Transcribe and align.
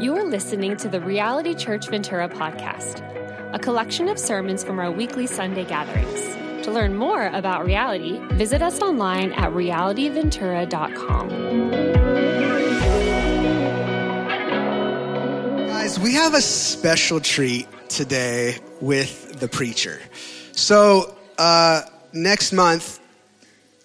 You 0.00 0.16
are 0.16 0.24
listening 0.24 0.78
to 0.78 0.88
the 0.88 0.98
Reality 0.98 1.54
Church 1.54 1.88
Ventura 1.90 2.26
podcast, 2.30 3.02
a 3.52 3.58
collection 3.58 4.08
of 4.08 4.18
sermons 4.18 4.64
from 4.64 4.78
our 4.78 4.90
weekly 4.90 5.26
Sunday 5.26 5.66
gatherings. 5.66 6.64
To 6.64 6.70
learn 6.72 6.96
more 6.96 7.26
about 7.26 7.66
reality, 7.66 8.18
visit 8.32 8.62
us 8.62 8.80
online 8.80 9.32
at 9.32 9.52
realityventura.com. 9.52 11.28
Guys, 15.68 16.00
we 16.00 16.14
have 16.14 16.32
a 16.32 16.40
special 16.40 17.20
treat 17.20 17.68
today 17.90 18.56
with 18.80 19.38
the 19.38 19.48
preacher. 19.48 20.00
So, 20.52 21.14
uh, 21.36 21.82
next 22.14 22.54
month, 22.54 23.00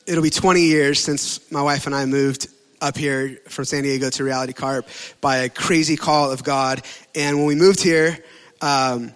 it'll 0.07 0.23
be 0.23 0.29
20 0.29 0.61
years 0.61 0.97
since 1.01 1.51
my 1.51 1.61
wife 1.61 1.85
and 1.87 1.93
I 1.93 2.05
moved 2.05 2.47
up 2.81 2.97
here 2.97 3.39
from 3.47 3.65
San 3.65 3.83
Diego 3.83 4.09
to 4.09 4.23
Reality 4.23 4.53
Carp 4.53 4.87
by 5.21 5.37
a 5.37 5.49
crazy 5.49 5.95
call 5.95 6.31
of 6.31 6.43
God. 6.43 6.81
And 7.13 7.37
when 7.37 7.45
we 7.45 7.55
moved 7.55 7.81
here, 7.81 8.17
um, 8.61 9.13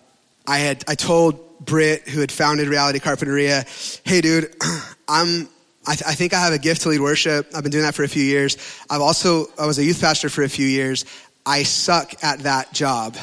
I 0.48 0.60
had 0.60 0.84
I 0.88 0.96
told 0.96 1.66
Britt, 1.66 2.08
who 2.08 2.22
had 2.22 2.32
founded 2.32 2.68
Reality 2.68 3.00
Carpinteria, 3.00 3.66
"Hey, 4.06 4.22
dude, 4.22 4.54
I'm." 5.08 5.50
I, 5.88 5.96
th- 5.96 6.08
I 6.08 6.14
think 6.14 6.34
I 6.34 6.42
have 6.42 6.54
a 6.54 6.60
gift 6.60 6.82
to 6.82 6.90
lead 6.90 7.00
worship. 7.00 7.48
I've 7.56 7.64
been 7.64 7.72
doing 7.72 7.86
that 7.86 7.96
for 7.96 8.04
a 8.04 8.08
few 8.08 8.22
years. 8.22 8.58
I've 8.92 9.02
also 9.02 9.48
I 9.58 9.66
was 9.66 9.80
a 9.80 9.84
youth 9.84 10.00
pastor 10.00 10.30
for 10.30 10.44
a 10.44 10.50
few 10.50 10.68
years. 10.68 11.06
I 11.46 11.64
suck 11.64 12.24
at 12.24 12.40
that 12.40 12.74
job. 12.74 13.18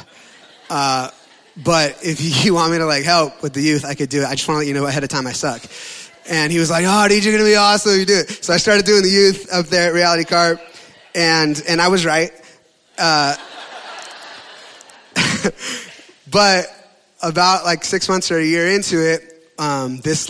Uh, 0.68 1.10
but 1.56 1.98
if 2.02 2.20
you 2.44 2.54
want 2.54 2.72
me 2.72 2.78
to 2.78 2.86
like 2.86 3.04
help 3.04 3.42
with 3.42 3.52
the 3.52 3.60
youth, 3.60 3.84
I 3.84 3.94
could 3.94 4.08
do 4.08 4.22
it. 4.22 4.26
I 4.26 4.34
just 4.34 4.48
want 4.48 4.56
to 4.56 4.58
let 4.60 4.66
you 4.66 4.74
know 4.74 4.86
ahead 4.86 5.04
of 5.04 5.10
time 5.10 5.26
I 5.26 5.32
suck. 5.32 5.62
And 6.28 6.52
he 6.52 6.58
was 6.58 6.70
like, 6.70 6.84
oh, 6.86 7.08
dude, 7.08 7.24
you're 7.24 7.32
going 7.32 7.44
to 7.44 7.50
be 7.50 7.56
awesome 7.56 7.92
if 7.92 7.98
you 8.00 8.06
do 8.06 8.18
it. 8.18 8.44
So 8.44 8.52
I 8.52 8.56
started 8.56 8.84
doing 8.84 9.02
the 9.02 9.10
youth 9.10 9.52
up 9.52 9.66
there 9.66 9.88
at 9.88 9.94
Reality 9.94 10.24
Carp. 10.24 10.60
And, 11.14 11.62
and 11.68 11.80
I 11.80 11.88
was 11.88 12.04
right. 12.04 12.32
Uh, 12.98 13.36
but 16.30 16.66
about 17.22 17.64
like 17.64 17.84
six 17.84 18.08
months 18.08 18.30
or 18.30 18.38
a 18.38 18.44
year 18.44 18.68
into 18.68 18.98
it, 18.98 19.52
um, 19.58 19.98
this 20.00 20.28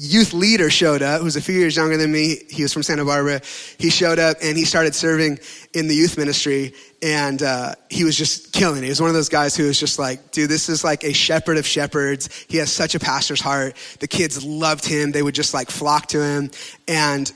youth 0.00 0.32
leader 0.32 0.70
showed 0.70 1.02
up 1.02 1.22
who's 1.22 1.34
a 1.34 1.40
few 1.40 1.58
years 1.58 1.76
younger 1.76 1.96
than 1.96 2.12
me. 2.12 2.36
He 2.48 2.62
was 2.62 2.72
from 2.72 2.84
Santa 2.84 3.04
Barbara. 3.04 3.40
He 3.78 3.90
showed 3.90 4.20
up 4.20 4.36
and 4.40 4.56
he 4.56 4.64
started 4.64 4.94
serving 4.94 5.40
in 5.74 5.88
the 5.88 5.94
youth 5.94 6.16
ministry. 6.16 6.72
And 7.02 7.42
uh, 7.42 7.74
he 7.90 8.04
was 8.04 8.16
just 8.16 8.52
killing 8.52 8.78
it. 8.78 8.84
He 8.84 8.88
was 8.88 9.00
one 9.00 9.10
of 9.10 9.14
those 9.14 9.28
guys 9.28 9.56
who 9.56 9.66
was 9.66 9.78
just 9.78 9.98
like, 9.98 10.30
dude, 10.30 10.48
this 10.48 10.68
is 10.68 10.84
like 10.84 11.02
a 11.02 11.12
shepherd 11.12 11.58
of 11.58 11.66
shepherds. 11.66 12.28
He 12.48 12.58
has 12.58 12.70
such 12.70 12.94
a 12.94 13.00
pastor's 13.00 13.40
heart. 13.40 13.76
The 13.98 14.08
kids 14.08 14.44
loved 14.44 14.84
him. 14.84 15.10
They 15.10 15.22
would 15.22 15.34
just 15.34 15.52
like 15.52 15.68
flock 15.68 16.06
to 16.08 16.22
him. 16.22 16.50
And 16.86 17.32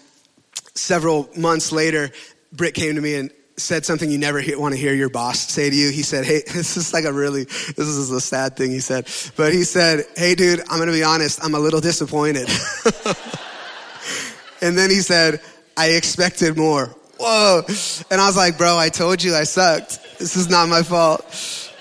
several 0.75 1.29
months 1.37 1.73
later, 1.73 2.11
Britt 2.53 2.75
came 2.75 2.95
to 2.95 3.01
me 3.01 3.17
and 3.17 3.31
said 3.63 3.87
something 3.87 4.11
you 4.11 4.19
never 4.19 4.43
want 4.57 4.75
to 4.75 4.81
hear 4.81 4.95
your 4.95 5.09
boss 5.09 5.39
say 5.39 5.71
to 5.71 5.77
you. 5.77 5.91
He 5.91 6.03
said, 6.03 6.25
Hey, 6.25 6.43
this 6.53 6.77
is 6.77 6.93
like 6.93 7.05
a 7.05 7.13
really, 7.13 7.45
this 7.45 7.79
is 7.79 8.11
a 8.11 8.21
sad 8.21 8.57
thing 8.57 8.71
he 8.71 8.81
said. 8.81 9.09
But 9.37 9.53
he 9.53 9.65
said, 9.65 10.05
Hey, 10.17 10.35
dude, 10.35 10.61
I'm 10.61 10.79
going 10.79 10.89
to 10.89 10.93
be 10.93 11.05
honest. 11.05 11.43
I'm 11.43 11.55
a 11.55 11.61
little 11.61 11.81
disappointed. 11.81 12.49
and 14.63 14.77
then 14.77 14.91
he 14.91 15.01
said, 15.01 15.41
I 15.77 15.91
expected 15.91 16.57
more. 16.57 16.95
Whoa. 17.19 17.63
And 18.11 18.21
I 18.21 18.27
was 18.27 18.37
like, 18.37 18.59
Bro, 18.59 18.79
I 18.79 18.89
told 18.89 19.23
you 19.23 19.35
I 19.35 19.45
sucked. 19.45 20.19
This 20.19 20.37
is 20.37 20.51
not 20.51 20.69
my 20.69 20.83
fault. 20.83 21.72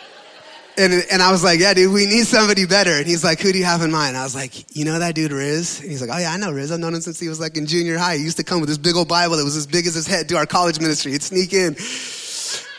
And, 0.77 0.93
and 1.11 1.21
I 1.21 1.31
was 1.31 1.43
like, 1.43 1.59
yeah, 1.59 1.73
dude, 1.73 1.93
we 1.93 2.05
need 2.05 2.25
somebody 2.25 2.65
better. 2.65 2.91
And 2.91 3.05
he's 3.05 3.23
like, 3.23 3.39
who 3.39 3.51
do 3.51 3.57
you 3.57 3.65
have 3.65 3.81
in 3.81 3.91
mind? 3.91 4.15
I 4.15 4.23
was 4.23 4.33
like, 4.33 4.75
you 4.75 4.85
know 4.85 4.99
that 4.99 5.15
dude 5.15 5.31
Riz? 5.31 5.81
And 5.81 5.91
he's 5.91 6.01
like, 6.01 6.09
oh 6.09 6.17
yeah, 6.17 6.31
I 6.31 6.37
know 6.37 6.51
Riz. 6.51 6.71
I've 6.71 6.79
known 6.79 6.93
him 6.93 7.01
since 7.01 7.19
he 7.19 7.27
was 7.27 7.39
like 7.39 7.57
in 7.57 7.65
junior 7.65 7.97
high. 7.97 8.17
He 8.17 8.23
used 8.23 8.37
to 8.37 8.43
come 8.43 8.61
with 8.61 8.69
this 8.69 8.77
big 8.77 8.95
old 8.95 9.07
Bible 9.07 9.37
that 9.37 9.43
was 9.43 9.57
as 9.57 9.67
big 9.67 9.85
as 9.85 9.95
his 9.95 10.07
head, 10.07 10.27
do 10.27 10.37
our 10.37 10.45
college 10.45 10.79
ministry. 10.79 11.11
He'd 11.11 11.23
sneak 11.23 11.53
in. 11.53 11.75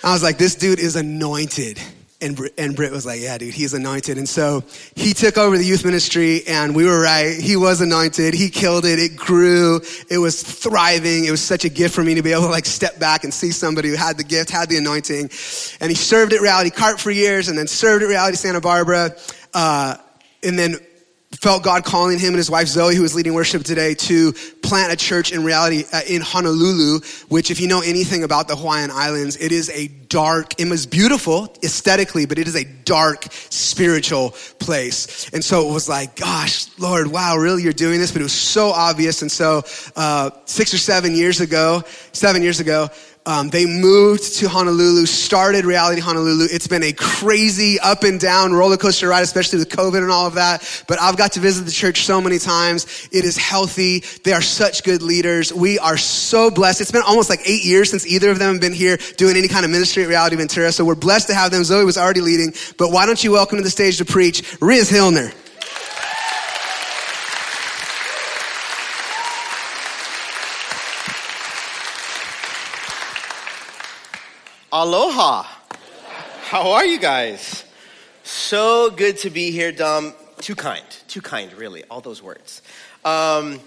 I 0.05 0.13
was 0.13 0.23
like, 0.23 0.39
this 0.39 0.55
dude 0.55 0.79
is 0.79 0.97
anointed. 0.97 1.79
And, 2.23 2.51
and 2.57 2.77
Britt 2.77 2.93
was 2.93 3.05
like, 3.05 3.21
yeah, 3.21 3.37
dude, 3.37 3.53
he's 3.53 3.75
anointed. 3.75 4.17
And 4.17 4.29
so 4.29 4.63
he 4.95 5.13
took 5.13 5.37
over 5.37 5.59
the 5.59 5.65
youth 5.65 5.85
ministry 5.85 6.43
and 6.47 6.75
we 6.75 6.87
were 6.87 7.01
right. 7.01 7.37
He 7.39 7.57
was 7.57 7.81
anointed. 7.81 8.33
He 8.33 8.49
killed 8.49 8.85
it. 8.85 8.99
It 8.99 9.17
grew. 9.17 9.81
It 10.09 10.19
was 10.19 10.43
thriving. 10.43 11.25
It 11.25 11.33
was 11.33 11.43
such 11.43 11.65
a 11.65 11.69
gift 11.69 11.95
for 11.95 12.05
me 12.05 12.15
to 12.15 12.23
be 12.23 12.33
able 12.33 12.43
to 12.43 12.49
like 12.49 12.67
step 12.67 12.99
back 13.01 13.25
and 13.25 13.35
see 13.35 13.51
somebody 13.51 13.89
who 13.89 13.97
had 13.97 14.17
the 14.17 14.25
gift, 14.25 14.51
had 14.51 14.69
the 14.69 14.77
anointing. 14.77 15.31
And 15.81 15.91
he 15.91 15.97
served 15.97 16.33
at 16.33 16.41
Reality 16.41 16.71
Carp 16.71 17.01
for 17.01 17.11
years 17.11 17.49
and 17.49 17.59
then 17.59 17.67
served 17.67 18.05
at 18.05 18.09
Reality 18.09 18.37
Santa 18.37 18.61
Barbara. 18.61 19.17
Uh, 19.53 19.97
and 20.45 20.59
then 20.59 20.77
felt 21.41 21.63
God 21.63 21.85
calling 21.85 22.19
him 22.19 22.29
and 22.29 22.37
his 22.37 22.51
wife 22.51 22.69
Zoe, 22.69 22.95
who 22.95 23.03
was 23.03 23.15
leading 23.15 23.35
worship 23.35 23.65
today, 23.65 23.95
to 23.95 24.33
plant 24.63 24.93
a 24.93 24.97
church 24.97 25.33
in 25.33 25.45
reality 25.45 25.85
uh, 25.93 26.01
in 26.07 26.21
Honolulu, 26.21 27.01
which, 27.29 27.51
if 27.51 27.61
you 27.61 27.69
know 27.69 27.81
anything 27.81 28.23
about 28.23 28.49
the 28.49 28.57
Hawaiian 28.57 28.91
Islands, 28.91 29.37
it 29.37 29.51
is 29.51 29.71
a 29.71 29.89
dark, 29.89 30.61
it 30.61 30.69
was 30.69 30.87
beautiful 30.87 31.55
aesthetically, 31.63 32.27
but 32.27 32.39
it 32.39 32.47
is 32.47 32.55
a 32.55 32.65
dark 32.65 33.27
spiritual 33.31 34.31
place. 34.59 35.31
And 35.33 35.43
so 35.43 35.69
it 35.69 35.73
was 35.73 35.89
like, 35.89 36.17
gosh, 36.17 36.67
Lord, 36.79 37.07
wow, 37.07 37.37
really, 37.37 37.63
you're 37.63 37.73
doing 37.73 37.99
this? 37.99 38.13
But 38.13 38.21
it 38.21 38.25
was 38.25 38.33
so 38.33 38.69
obvious. 38.69 39.23
And 39.23 39.33
so 39.33 39.63
uh, 39.97 40.31
six 40.45 40.75
or 40.75 40.79
seven 40.79 41.15
years 41.15 41.41
ago, 41.41 41.83
seven 42.13 42.43
years 42.43 42.61
ago, 42.61 42.89
um, 43.25 43.51
they 43.51 43.67
moved 43.67 44.39
to 44.39 44.49
Honolulu, 44.49 45.07
started 45.07 45.65
Reality 45.65 46.01
Honolulu. 46.01 46.47
It's 46.51 46.67
been 46.67 46.83
a 46.83 46.93
crazy 46.93 47.79
up 47.79 48.03
and 48.03 48.19
down 48.19 48.53
roller 48.53 48.77
coaster 48.77 49.09
ride, 49.09 49.23
especially 49.23 49.61
with 49.61 49.69
COVID 49.69 50.03
and 50.03 50.11
all 50.11 50.27
of 50.27 50.35
that. 50.35 50.85
But 50.89 51.01
I've 51.01 51.17
got 51.17 51.33
to 51.33 51.41
visit 51.41 51.63
the 51.65 51.71
church 51.71 52.03
so 52.03 52.21
many 52.21 52.39
times. 52.39 53.09
It 53.13 53.25
is 53.25 53.37
healthy. 53.37 54.01
They 54.25 54.33
are 54.33 54.43
such 54.43 54.83
good 54.83 55.03
leaders. 55.03 55.53
We 55.53 55.79
are 55.79 55.97
so 55.97 56.51
blessed. 56.51 56.81
It's 56.81 56.91
been 56.91 57.03
almost 57.03 57.31
like 57.31 57.41
eight 57.45 57.65
years 57.65 57.91
since 57.91 58.07
either 58.07 58.31
of 58.31 58.41
them 58.41 58.55
have 58.55 58.61
been 58.61 58.73
here 58.73 58.99
doing 59.17 59.37
any 59.37 59.49
kind 59.49 59.65
of 59.65 59.71
ministry 59.71 60.03
at 60.03 60.09
Reality 60.09 60.37
Ventura. 60.37 60.73
So 60.73 60.85
we're 60.85 60.95
blessed 60.97 61.29
to 61.29 61.35
have 61.35 61.53
them. 61.53 61.63
Zoe 61.63 61.85
was 61.85 61.97
already 61.97 62.23
leading. 62.23 62.53
But 62.77 62.91
why 62.91 63.07
don't 63.07 63.23
you 63.23 63.31
welcome 63.31 63.59
to 63.59 63.65
the 63.65 63.71
stage 63.71 63.99
to 63.99 64.05
preach 64.05 64.57
Riz 64.61 64.91
Hillner? 64.91 65.33
Aloha. 74.75 75.43
How 76.45 76.71
are 76.73 76.87
you 76.87 76.99
guys? 76.99 77.63
So 78.23 78.89
good 78.89 79.19
to 79.19 79.29
be 79.29 79.51
here, 79.51 79.71
Dom. 79.71 80.15
Too 80.39 80.55
kind, 80.55 80.83
too 81.09 81.21
kind, 81.21 81.53
really, 81.53 81.85
all 81.91 82.01
those 82.01 82.23
words. 82.23 82.63
Um, 83.05 83.61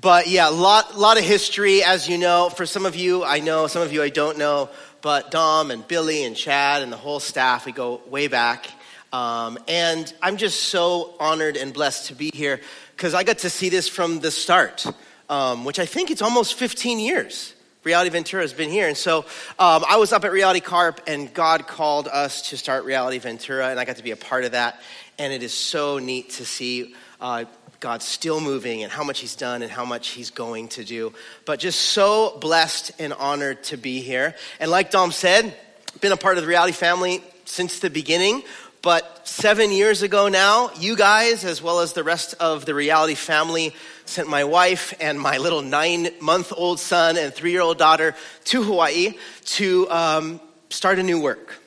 but 0.00 0.28
yeah, 0.28 0.48
a 0.48 0.50
lot, 0.50 0.96
lot 0.96 1.18
of 1.18 1.24
history, 1.24 1.84
as 1.84 2.08
you 2.08 2.16
know. 2.16 2.48
For 2.48 2.64
some 2.64 2.86
of 2.86 2.96
you, 2.96 3.22
I 3.22 3.40
know, 3.40 3.66
some 3.66 3.82
of 3.82 3.92
you 3.92 4.02
I 4.02 4.08
don't 4.08 4.38
know, 4.38 4.70
but 5.02 5.30
Dom 5.30 5.70
and 5.70 5.86
Billy 5.86 6.24
and 6.24 6.34
Chad 6.34 6.82
and 6.82 6.90
the 6.90 6.96
whole 6.96 7.20
staff, 7.20 7.66
we 7.66 7.72
go 7.72 8.00
way 8.08 8.26
back. 8.26 8.66
Um, 9.12 9.58
and 9.68 10.10
I'm 10.22 10.38
just 10.38 10.64
so 10.64 11.16
honored 11.20 11.58
and 11.58 11.74
blessed 11.74 12.06
to 12.06 12.14
be 12.14 12.30
here 12.32 12.62
because 12.96 13.12
I 13.12 13.24
got 13.24 13.40
to 13.40 13.50
see 13.50 13.68
this 13.68 13.90
from 13.90 14.20
the 14.20 14.30
start, 14.30 14.86
um, 15.28 15.66
which 15.66 15.78
I 15.78 15.84
think 15.84 16.10
it's 16.10 16.22
almost 16.22 16.54
15 16.54 16.98
years. 16.98 17.52
Reality 17.86 18.10
Ventura 18.10 18.42
has 18.42 18.52
been 18.52 18.68
here. 18.68 18.88
And 18.88 18.96
so 18.96 19.18
um, 19.60 19.84
I 19.88 19.98
was 19.98 20.12
up 20.12 20.24
at 20.24 20.32
Reality 20.32 20.58
Carp, 20.58 21.02
and 21.06 21.32
God 21.32 21.68
called 21.68 22.08
us 22.08 22.50
to 22.50 22.56
start 22.56 22.84
Reality 22.84 23.18
Ventura, 23.18 23.68
and 23.68 23.78
I 23.78 23.84
got 23.84 23.98
to 23.98 24.02
be 24.02 24.10
a 24.10 24.16
part 24.16 24.42
of 24.42 24.52
that. 24.52 24.80
And 25.20 25.32
it 25.32 25.44
is 25.44 25.54
so 25.54 26.00
neat 26.00 26.30
to 26.30 26.44
see 26.44 26.96
uh, 27.20 27.44
God 27.78 28.02
still 28.02 28.40
moving 28.40 28.82
and 28.82 28.90
how 28.90 29.04
much 29.04 29.20
He's 29.20 29.36
done 29.36 29.62
and 29.62 29.70
how 29.70 29.84
much 29.84 30.08
He's 30.08 30.30
going 30.30 30.66
to 30.70 30.82
do. 30.82 31.12
But 31.44 31.60
just 31.60 31.80
so 31.80 32.36
blessed 32.40 32.90
and 32.98 33.12
honored 33.12 33.62
to 33.64 33.76
be 33.76 34.00
here. 34.00 34.34
And 34.58 34.68
like 34.68 34.90
Dom 34.90 35.12
said, 35.12 35.56
been 36.00 36.10
a 36.10 36.16
part 36.16 36.38
of 36.38 36.42
the 36.42 36.48
Reality 36.48 36.72
family 36.72 37.22
since 37.44 37.78
the 37.78 37.88
beginning. 37.88 38.42
But 38.82 39.26
seven 39.26 39.70
years 39.70 40.02
ago 40.02 40.28
now, 40.28 40.70
you 40.78 40.96
guys, 40.96 41.44
as 41.44 41.62
well 41.62 41.80
as 41.80 41.92
the 41.92 42.04
rest 42.04 42.34
of 42.38 42.66
the 42.66 42.74
reality 42.74 43.16
family, 43.16 43.74
sent 44.08 44.28
my 44.28 44.44
wife 44.44 44.94
and 45.00 45.20
my 45.20 45.38
little 45.38 45.62
nine 45.62 46.08
month 46.20 46.52
old 46.56 46.80
son 46.80 47.16
and 47.16 47.34
three 47.34 47.50
year 47.52 47.60
old 47.60 47.78
daughter 47.78 48.14
to 48.44 48.62
Hawaii 48.62 49.14
to 49.44 49.90
um, 49.90 50.40
start 50.70 50.98
a 50.98 51.02
new 51.02 51.20
work, 51.20 51.60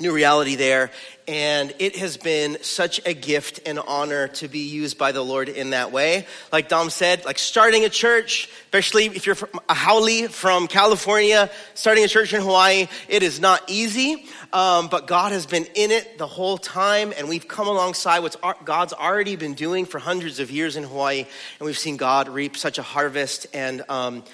new 0.00 0.12
reality 0.12 0.56
there. 0.56 0.90
And 1.26 1.74
it 1.78 1.96
has 1.96 2.16
been 2.16 2.56
such 2.62 3.04
a 3.04 3.12
gift 3.12 3.60
and 3.66 3.78
honor 3.78 4.28
to 4.28 4.48
be 4.48 4.60
used 4.60 4.96
by 4.96 5.12
the 5.12 5.20
Lord 5.20 5.50
in 5.50 5.70
that 5.70 5.92
way. 5.92 6.26
Like 6.50 6.70
Dom 6.70 6.88
said, 6.88 7.26
like 7.26 7.38
starting 7.38 7.84
a 7.84 7.90
church, 7.90 8.48
especially 8.62 9.06
if 9.06 9.26
you're 9.26 9.34
from 9.34 9.60
a 9.68 9.74
haole 9.74 10.28
from 10.28 10.68
California, 10.68 11.50
starting 11.74 12.04
a 12.04 12.08
church 12.08 12.32
in 12.32 12.40
Hawaii, 12.40 12.88
it 13.08 13.22
is 13.22 13.40
not 13.40 13.62
easy. 13.68 14.24
Um, 14.54 14.88
but 14.88 15.06
God 15.06 15.32
has 15.32 15.44
been 15.44 15.66
in 15.74 15.90
it 15.90 16.16
the 16.16 16.26
whole 16.26 16.56
time, 16.56 17.12
and 17.16 17.28
we've 17.28 17.46
come 17.46 17.68
alongside 17.68 18.20
what 18.20 18.64
God's 18.64 18.94
already 18.94 19.36
been 19.36 19.52
doing 19.52 19.84
for 19.84 19.98
hundreds 19.98 20.40
of 20.40 20.50
years 20.50 20.76
in 20.76 20.84
Hawaii, 20.84 21.26
and 21.58 21.66
we've 21.66 21.76
seen 21.76 21.98
God 21.98 22.30
reap 22.30 22.56
such 22.56 22.78
a 22.78 22.82
harvest 22.82 23.46
and 23.52 23.84
um, 23.90 24.24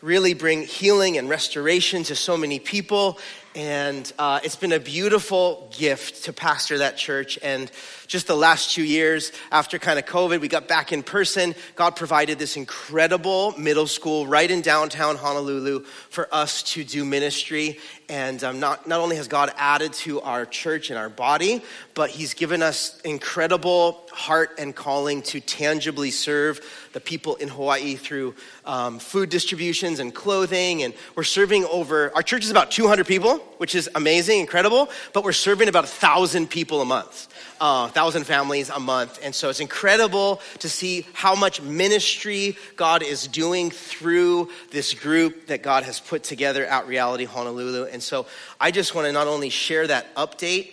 really 0.00 0.34
bring 0.34 0.62
healing 0.62 1.18
and 1.18 1.28
restoration 1.28 2.04
to 2.04 2.14
so 2.14 2.36
many 2.36 2.60
people. 2.60 3.18
And 3.56 4.12
uh, 4.18 4.40
it's 4.42 4.56
been 4.56 4.72
a 4.72 4.80
beautiful 4.80 5.70
gift 5.76 6.24
to 6.24 6.32
pastor 6.32 6.78
that 6.78 6.96
church. 6.96 7.38
And 7.40 7.70
just 8.08 8.26
the 8.26 8.34
last 8.34 8.74
two 8.74 8.82
years 8.82 9.30
after 9.52 9.78
kind 9.78 9.96
of 9.96 10.06
COVID, 10.06 10.40
we 10.40 10.48
got 10.48 10.66
back 10.66 10.92
in 10.92 11.04
person. 11.04 11.54
God 11.76 11.94
provided 11.94 12.40
this 12.40 12.56
incredible 12.56 13.54
middle 13.56 13.86
school 13.86 14.26
right 14.26 14.50
in 14.50 14.60
downtown 14.60 15.14
Honolulu 15.14 15.84
for 16.10 16.26
us 16.32 16.64
to 16.72 16.82
do 16.82 17.04
ministry. 17.04 17.78
And 18.08 18.42
um, 18.42 18.58
not, 18.58 18.88
not 18.88 18.98
only 18.98 19.14
has 19.16 19.28
God 19.28 19.52
added 19.56 19.92
to 19.94 20.20
our 20.22 20.46
church 20.46 20.90
and 20.90 20.98
our 20.98 21.08
body, 21.08 21.62
but 21.94 22.10
He's 22.10 22.34
given 22.34 22.60
us 22.60 23.00
incredible 23.02 24.04
heart 24.10 24.50
and 24.58 24.74
calling 24.74 25.22
to 25.22 25.38
tangibly 25.38 26.10
serve 26.10 26.60
the 26.94 27.00
people 27.00 27.34
in 27.34 27.48
Hawaii 27.48 27.96
through 27.96 28.34
um, 28.64 28.98
food 28.98 29.28
distributions 29.28 29.98
and 29.98 30.14
clothing. 30.14 30.84
And 30.84 30.94
we're 31.16 31.24
serving 31.24 31.64
over, 31.66 32.14
our 32.14 32.22
church 32.22 32.44
is 32.44 32.50
about 32.50 32.70
200 32.70 33.06
people, 33.06 33.38
which 33.58 33.74
is 33.74 33.90
amazing, 33.94 34.40
incredible, 34.40 34.88
but 35.12 35.24
we're 35.24 35.32
serving 35.32 35.68
about 35.68 35.84
1,000 35.84 36.48
people 36.48 36.80
a 36.80 36.84
month. 36.84 37.28
Uh, 37.60 37.88
thousand 37.88 38.24
families 38.24 38.68
a 38.68 38.80
month. 38.80 39.18
And 39.22 39.34
so 39.34 39.48
it's 39.48 39.60
incredible 39.60 40.40
to 40.58 40.68
see 40.68 41.06
how 41.12 41.34
much 41.34 41.62
ministry 41.62 42.56
God 42.76 43.02
is 43.02 43.26
doing 43.28 43.70
through 43.70 44.50
this 44.70 44.92
group 44.92 45.46
that 45.46 45.62
God 45.62 45.84
has 45.84 46.00
put 46.00 46.24
together 46.24 46.66
at 46.66 46.86
Reality 46.86 47.24
Honolulu. 47.24 47.84
And 47.84 48.02
so 48.02 48.26
I 48.60 48.70
just 48.70 48.94
want 48.94 49.06
to 49.06 49.12
not 49.12 49.28
only 49.28 49.50
share 49.50 49.86
that 49.86 50.14
update 50.16 50.72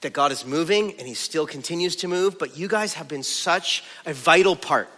that 0.00 0.12
God 0.12 0.32
is 0.32 0.46
moving 0.46 0.94
and 0.98 1.06
He 1.06 1.14
still 1.14 1.46
continues 1.46 1.96
to 1.96 2.08
move, 2.08 2.38
but 2.38 2.56
you 2.56 2.68
guys 2.68 2.94
have 2.94 3.08
been 3.08 3.24
such 3.24 3.84
a 4.06 4.14
vital 4.14 4.56
part 4.56 4.88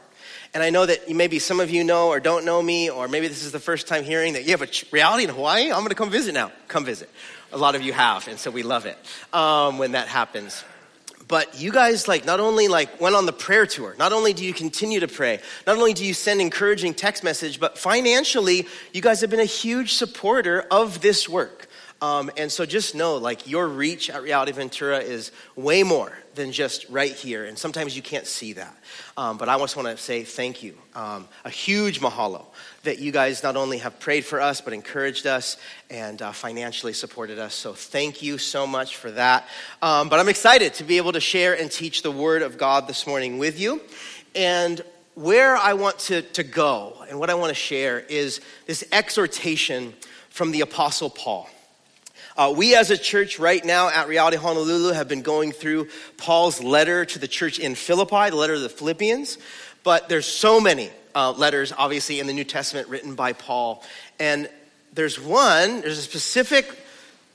and 0.54 0.62
I 0.62 0.70
know 0.70 0.84
that 0.84 1.08
maybe 1.08 1.38
some 1.38 1.60
of 1.60 1.70
you 1.70 1.82
know 1.82 2.08
or 2.08 2.20
don't 2.20 2.44
know 2.44 2.60
me, 2.60 2.90
or 2.90 3.08
maybe 3.08 3.28
this 3.28 3.42
is 3.42 3.52
the 3.52 3.60
first 3.60 3.86
time 3.86 4.04
hearing 4.04 4.34
that 4.34 4.44
you 4.44 4.50
have 4.50 4.62
a 4.62 4.68
reality 4.90 5.24
in 5.24 5.30
Hawaii. 5.30 5.70
I'm 5.70 5.78
going 5.78 5.88
to 5.88 5.94
come 5.94 6.10
visit 6.10 6.34
now. 6.34 6.52
Come 6.68 6.84
visit. 6.84 7.08
A 7.52 7.58
lot 7.58 7.74
of 7.74 7.82
you 7.82 7.92
have, 7.92 8.28
and 8.28 8.38
so 8.38 8.50
we 8.50 8.62
love 8.62 8.86
it 8.86 8.98
um, 9.32 9.78
when 9.78 9.92
that 9.92 10.08
happens. 10.08 10.64
But 11.28 11.58
you 11.58 11.72
guys, 11.72 12.08
like, 12.08 12.26
not 12.26 12.40
only 12.40 12.68
like 12.68 13.00
went 13.00 13.14
on 13.14 13.24
the 13.24 13.32
prayer 13.32 13.64
tour, 13.64 13.94
not 13.98 14.12
only 14.12 14.34
do 14.34 14.44
you 14.44 14.52
continue 14.52 15.00
to 15.00 15.08
pray, 15.08 15.40
not 15.66 15.78
only 15.78 15.94
do 15.94 16.04
you 16.04 16.12
send 16.12 16.40
encouraging 16.40 16.94
text 16.94 17.24
message, 17.24 17.58
but 17.58 17.78
financially, 17.78 18.66
you 18.92 19.00
guys 19.00 19.22
have 19.22 19.30
been 19.30 19.40
a 19.40 19.44
huge 19.44 19.94
supporter 19.94 20.66
of 20.70 21.00
this 21.00 21.28
work. 21.28 21.61
Um, 22.02 22.32
and 22.36 22.50
so 22.50 22.66
just 22.66 22.96
know, 22.96 23.16
like, 23.16 23.48
your 23.48 23.68
reach 23.68 24.10
at 24.10 24.22
Reality 24.22 24.50
Ventura 24.50 24.98
is 24.98 25.30
way 25.54 25.84
more 25.84 26.12
than 26.34 26.50
just 26.50 26.88
right 26.88 27.12
here. 27.12 27.44
And 27.44 27.56
sometimes 27.56 27.94
you 27.94 28.02
can't 28.02 28.26
see 28.26 28.54
that. 28.54 28.76
Um, 29.16 29.38
but 29.38 29.48
I 29.48 29.56
just 29.58 29.76
want 29.76 29.86
to 29.88 29.96
say 29.96 30.24
thank 30.24 30.64
you. 30.64 30.76
Um, 30.96 31.28
a 31.44 31.50
huge 31.50 32.00
mahalo 32.00 32.44
that 32.82 32.98
you 32.98 33.12
guys 33.12 33.44
not 33.44 33.56
only 33.56 33.78
have 33.78 34.00
prayed 34.00 34.24
for 34.24 34.40
us, 34.40 34.60
but 34.60 34.72
encouraged 34.72 35.26
us 35.26 35.56
and 35.90 36.20
uh, 36.20 36.32
financially 36.32 36.92
supported 36.92 37.38
us. 37.38 37.54
So 37.54 37.72
thank 37.72 38.20
you 38.20 38.36
so 38.36 38.66
much 38.66 38.96
for 38.96 39.12
that. 39.12 39.46
Um, 39.80 40.08
but 40.08 40.18
I'm 40.18 40.28
excited 40.28 40.74
to 40.74 40.84
be 40.84 40.96
able 40.96 41.12
to 41.12 41.20
share 41.20 41.56
and 41.56 41.70
teach 41.70 42.02
the 42.02 42.10
Word 42.10 42.42
of 42.42 42.58
God 42.58 42.88
this 42.88 43.06
morning 43.06 43.38
with 43.38 43.60
you. 43.60 43.80
And 44.34 44.82
where 45.14 45.56
I 45.56 45.74
want 45.74 46.00
to, 46.00 46.22
to 46.22 46.42
go 46.42 46.96
and 47.08 47.20
what 47.20 47.30
I 47.30 47.34
want 47.34 47.50
to 47.50 47.54
share 47.54 48.00
is 48.00 48.40
this 48.66 48.82
exhortation 48.90 49.94
from 50.30 50.50
the 50.50 50.62
Apostle 50.62 51.10
Paul. 51.10 51.48
Uh, 52.34 52.52
we 52.56 52.74
as 52.74 52.90
a 52.90 52.96
church 52.96 53.38
right 53.38 53.62
now 53.62 53.90
at 53.90 54.08
Reality 54.08 54.38
Honolulu 54.38 54.92
have 54.92 55.06
been 55.06 55.20
going 55.20 55.52
through 55.52 55.88
Paul's 56.16 56.62
letter 56.62 57.04
to 57.04 57.18
the 57.18 57.28
church 57.28 57.58
in 57.58 57.74
Philippi, 57.74 58.30
the 58.30 58.36
letter 58.36 58.54
of 58.54 58.62
the 58.62 58.70
Philippians. 58.70 59.36
But 59.84 60.08
there's 60.08 60.26
so 60.26 60.58
many 60.58 60.90
uh, 61.14 61.32
letters, 61.32 61.74
obviously, 61.76 62.20
in 62.20 62.26
the 62.26 62.32
New 62.32 62.44
Testament 62.44 62.88
written 62.88 63.14
by 63.14 63.34
Paul. 63.34 63.84
And 64.18 64.48
there's 64.94 65.20
one, 65.20 65.82
there's 65.82 65.98
a 65.98 66.02
specific 66.02 66.66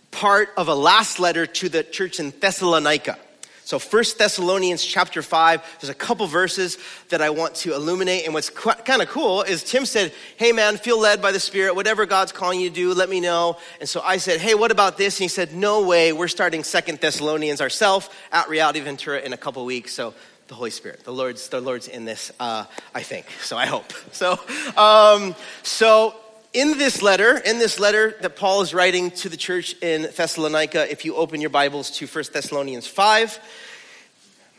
part 0.10 0.50
of 0.58 0.68
a 0.68 0.76
last 0.76 1.20
letter 1.20 1.46
to 1.46 1.70
the 1.70 1.84
church 1.84 2.20
in 2.20 2.32
Thessalonica. 2.32 3.20
So 3.68 3.80
First 3.80 4.18
Thessalonians 4.18 4.82
chapter 4.82 5.22
5, 5.22 5.80
there's 5.82 5.90
a 5.90 5.94
couple 5.94 6.26
verses 6.26 6.78
that 7.10 7.22
I 7.22 7.32
want 7.32 7.54
to 7.56 7.74
illuminate. 7.74 8.24
And 8.24 8.34
what's 8.34 8.50
kind 8.50 9.02
of 9.02 9.10
cool 9.10 9.42
is 9.42 9.62
Tim 9.62 9.86
said, 9.86 10.14
hey 10.38 10.54
man, 10.54 10.78
feel 10.78 10.98
led 10.98 11.22
by 11.22 11.34
the 11.34 11.40
Spirit. 11.42 11.76
Whatever 11.76 12.06
God's 12.06 12.32
calling 12.32 12.62
you 12.62 12.70
to 12.70 12.74
do, 12.74 12.94
let 12.94 13.10
me 13.10 13.20
know. 13.20 13.58
And 13.82 13.90
so 13.90 14.00
I 14.00 14.20
said, 14.20 14.40
hey, 14.40 14.56
what 14.56 14.72
about 14.72 14.98
this? 14.98 15.18
And 15.18 15.24
he 15.24 15.28
said, 15.28 15.54
no 15.54 15.86
way. 15.86 16.14
We're 16.14 16.30
starting 16.30 16.64
Second 16.64 17.02
Thessalonians 17.02 17.60
ourselves 17.60 18.10
at 18.32 18.48
Reality 18.48 18.80
Ventura 18.80 19.20
in 19.20 19.34
a 19.34 19.38
couple 19.38 19.66
weeks. 19.66 19.92
So 19.92 20.14
the 20.48 20.56
Holy 20.56 20.72
Spirit. 20.72 21.04
The 21.04 21.12
Lord's, 21.12 21.50
the 21.50 21.60
Lord's 21.60 21.90
in 21.90 22.06
this, 22.06 22.32
uh, 22.40 22.64
I 22.96 23.04
think. 23.04 23.26
So 23.42 23.58
I 23.58 23.66
hope. 23.66 23.92
So, 24.14 24.40
um, 24.78 25.36
so 25.64 26.16
in 26.58 26.80
this 26.80 27.04
letter, 27.04 27.38
in 27.38 27.60
this 27.60 27.80
letter 27.80 28.16
that 28.22 28.36
Paul 28.36 28.62
is 28.62 28.74
writing 28.74 29.12
to 29.12 29.30
the 29.30 29.38
church 29.38 29.76
in 29.80 30.10
Thessalonica, 30.16 30.92
if 30.92 31.06
you 31.06 31.16
open 31.16 31.40
your 31.40 31.52
Bibles 31.52 31.92
to 31.92 32.08
1 32.08 32.24
Thessalonians 32.34 32.88
5, 32.88 33.40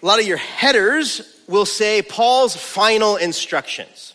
a 0.00 0.06
lot 0.06 0.20
of 0.20 0.26
your 0.26 0.36
headers 0.36 1.42
will 1.48 1.66
say 1.66 2.00
Paul's 2.02 2.54
final 2.54 3.16
instructions. 3.16 4.14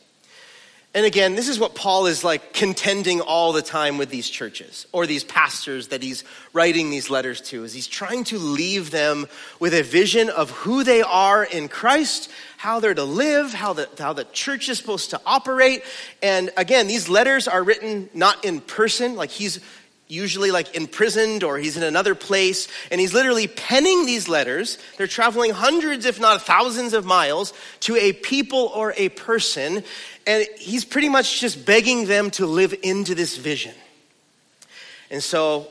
And 0.96 1.08
again, 1.08 1.34
this 1.34 1.50
is 1.50 1.60
what 1.60 1.74
Paul 1.74 2.06
is 2.06 2.24
like 2.24 2.54
contending 2.54 3.20
all 3.20 3.52
the 3.52 3.64
time 3.64 3.98
with 3.98 4.10
these 4.10 4.30
churches 4.30 4.86
or 4.92 5.08
these 5.08 5.24
pastors 5.24 5.88
that 5.88 6.04
he's 6.04 6.24
writing 6.54 6.92
these 6.92 7.10
letters 7.10 7.42
to 7.42 7.64
is 7.64 7.74
he's 7.74 7.88
trying 7.88 8.24
to 8.26 8.38
leave 8.38 8.92
them 8.92 9.26
with 9.60 9.74
a 9.74 9.82
vision 9.82 10.30
of 10.30 10.52
who 10.52 10.84
they 10.84 11.02
are 11.02 11.44
in 11.44 11.68
Christ, 11.68 12.30
how 12.58 12.80
they're 12.80 12.94
to 12.94 13.04
live, 13.04 13.54
how 13.56 13.74
the, 13.74 13.90
how 13.98 14.14
the 14.14 14.26
church 14.26 14.70
is 14.70 14.78
supposed 14.78 15.10
to 15.10 15.22
operate. 15.26 15.84
And 16.22 16.52
again, 16.58 16.86
these 16.86 17.10
letters 17.10 17.48
are 17.48 17.64
written 17.64 18.08
not 18.14 18.46
in 18.46 18.62
person, 18.62 19.16
like 19.16 19.32
he's 19.32 19.62
usually 20.14 20.52
like 20.52 20.76
imprisoned 20.76 21.44
or 21.44 21.58
he's 21.58 21.76
in 21.76 21.84
another 21.84 22.16
place 22.16 22.68
and 22.92 23.02
he's 23.02 23.14
literally 23.14 23.48
penning 23.48 24.06
these 24.06 24.30
letters. 24.30 24.78
They're 24.98 25.08
traveling 25.08 25.52
hundreds 25.52 26.06
if 26.06 26.20
not 26.20 26.42
thousands 26.44 26.94
of 26.94 27.04
miles 27.04 27.54
to 27.82 27.96
a 27.96 28.14
people 28.14 28.72
or 28.76 28.94
a 28.96 29.10
person 29.10 29.84
and 30.26 30.48
he's 30.58 30.86
pretty 30.86 31.10
much 31.10 31.42
just 31.42 31.66
begging 31.66 32.06
them 32.06 32.30
to 32.32 32.46
live 32.46 32.74
into 32.84 33.16
this 33.16 33.36
vision. 33.38 33.74
And 35.10 35.22
so 35.22 35.68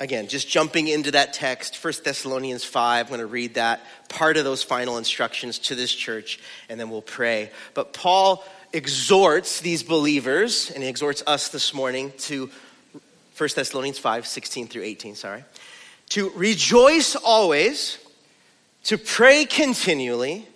again 0.00 0.26
just 0.26 0.48
jumping 0.48 0.88
into 0.88 1.12
that 1.12 1.32
text 1.32 1.82
1 1.82 1.94
thessalonians 2.04 2.64
5 2.64 3.06
i'm 3.06 3.08
going 3.08 3.20
to 3.20 3.26
read 3.26 3.54
that 3.54 3.80
part 4.08 4.36
of 4.36 4.42
those 4.42 4.60
final 4.60 4.98
instructions 4.98 5.60
to 5.60 5.76
this 5.76 5.94
church 5.94 6.40
and 6.68 6.80
then 6.80 6.90
we'll 6.90 7.00
pray. 7.00 7.52
But 7.74 7.92
paul 7.92 8.44
exhorts 8.72 9.60
these 9.60 9.84
believers 9.84 10.70
and 10.72 10.82
he 10.82 10.88
exhorts 10.88 11.22
us 11.28 11.48
this 11.48 11.72
morning 11.72 12.12
to 12.18 12.50
1 13.36 13.48
Thessalonians 13.54 13.98
5 13.98 14.26
16 14.26 14.68
through 14.68 14.82
18, 14.82 15.14
sorry. 15.16 15.44
To 16.10 16.30
rejoice 16.30 17.16
always, 17.16 17.98
to 18.84 18.98
pray 18.98 19.44
continually, 19.44 20.46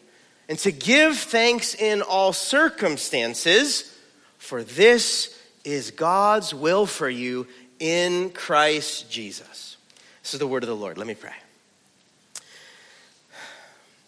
and 0.49 0.59
to 0.61 0.71
give 0.71 1.19
thanks 1.19 1.75
in 1.75 2.03
all 2.03 2.33
circumstances, 2.33 3.97
for 4.39 4.63
this 4.63 5.39
is 5.65 5.91
God's 5.91 6.55
will 6.55 6.87
for 6.87 7.09
you 7.09 7.47
in 7.81 8.31
Christ 8.31 9.11
Jesus. 9.11 9.77
This 10.23 10.35
is 10.35 10.41
the 10.41 10.47
word 10.47 10.63
of 10.63 10.69
the 10.69 10.77
Lord. 10.77 10.99
Let 10.99 11.07
me 11.07 11.15
pray. 11.15 11.35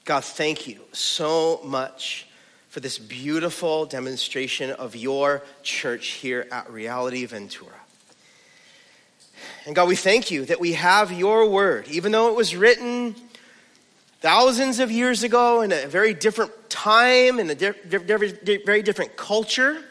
God, 0.04 0.24
thank 0.24 0.66
you 0.66 0.80
so 0.92 1.60
much 1.64 2.26
for 2.68 2.80
this 2.80 2.98
beautiful 2.98 3.84
demonstration 3.84 4.70
of 4.70 4.94
your 4.94 5.42
church 5.62 6.08
here 6.08 6.46
at 6.50 6.70
Reality 6.70 7.24
Ventura. 7.26 7.74
And 9.66 9.74
God, 9.74 9.88
we 9.88 9.96
thank 9.96 10.30
you 10.30 10.46
that 10.46 10.58
we 10.58 10.72
have 10.72 11.12
your 11.12 11.48
word, 11.48 11.86
even 11.88 12.12
though 12.12 12.28
it 12.28 12.34
was 12.34 12.56
written 12.56 13.14
thousands 14.20 14.80
of 14.80 14.90
years 14.90 15.22
ago 15.22 15.60
in 15.60 15.70
a 15.70 15.86
very 15.86 16.14
different 16.14 16.52
time, 16.70 17.38
in 17.38 17.50
a 17.50 17.54
very 17.54 18.82
different 18.82 19.16
culture. 19.16 19.82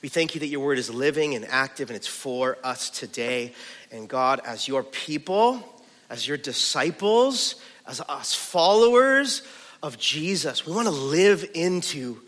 We 0.00 0.08
thank 0.08 0.34
you 0.34 0.40
that 0.40 0.48
your 0.48 0.64
word 0.64 0.78
is 0.78 0.92
living 0.92 1.34
and 1.34 1.44
active 1.44 1.90
and 1.90 1.96
it's 1.96 2.06
for 2.06 2.56
us 2.64 2.88
today. 2.90 3.52
And 3.90 4.08
God, 4.08 4.40
as 4.44 4.66
your 4.66 4.82
people, 4.82 5.62
as 6.08 6.26
your 6.26 6.38
disciples, 6.38 7.56
as 7.86 8.00
us 8.00 8.34
followers 8.34 9.42
of 9.82 9.98
Jesus, 9.98 10.66
we 10.66 10.72
want 10.72 10.88
to 10.88 10.94
live 10.94 11.48
into 11.54 12.20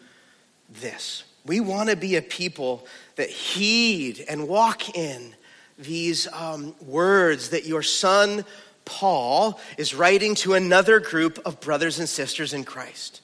this. 0.80 1.24
We 1.46 1.60
want 1.60 1.90
to 1.90 1.96
be 1.96 2.16
a 2.16 2.22
people 2.22 2.86
that 3.16 3.30
heed 3.30 4.24
and 4.28 4.46
walk 4.46 4.96
in 4.96 5.34
these 5.78 6.28
um, 6.32 6.74
words 6.80 7.50
that 7.50 7.66
your 7.66 7.82
son 7.82 8.44
Paul 8.84 9.58
is 9.78 9.94
writing 9.94 10.34
to 10.36 10.54
another 10.54 11.00
group 11.00 11.38
of 11.46 11.60
brothers 11.60 11.98
and 11.98 12.08
sisters 12.08 12.52
in 12.52 12.64
Christ. 12.64 13.22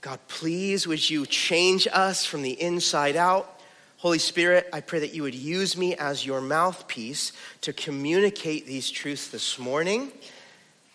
God, 0.00 0.18
please 0.26 0.86
would 0.86 1.08
you 1.08 1.26
change 1.26 1.86
us 1.92 2.24
from 2.24 2.42
the 2.42 2.60
inside 2.60 3.14
out? 3.14 3.60
Holy 3.98 4.18
Spirit, 4.18 4.68
I 4.72 4.80
pray 4.80 5.00
that 5.00 5.14
you 5.14 5.22
would 5.22 5.34
use 5.34 5.76
me 5.76 5.94
as 5.94 6.26
your 6.26 6.40
mouthpiece 6.40 7.32
to 7.60 7.72
communicate 7.72 8.66
these 8.66 8.90
truths 8.90 9.28
this 9.28 9.58
morning. 9.60 10.10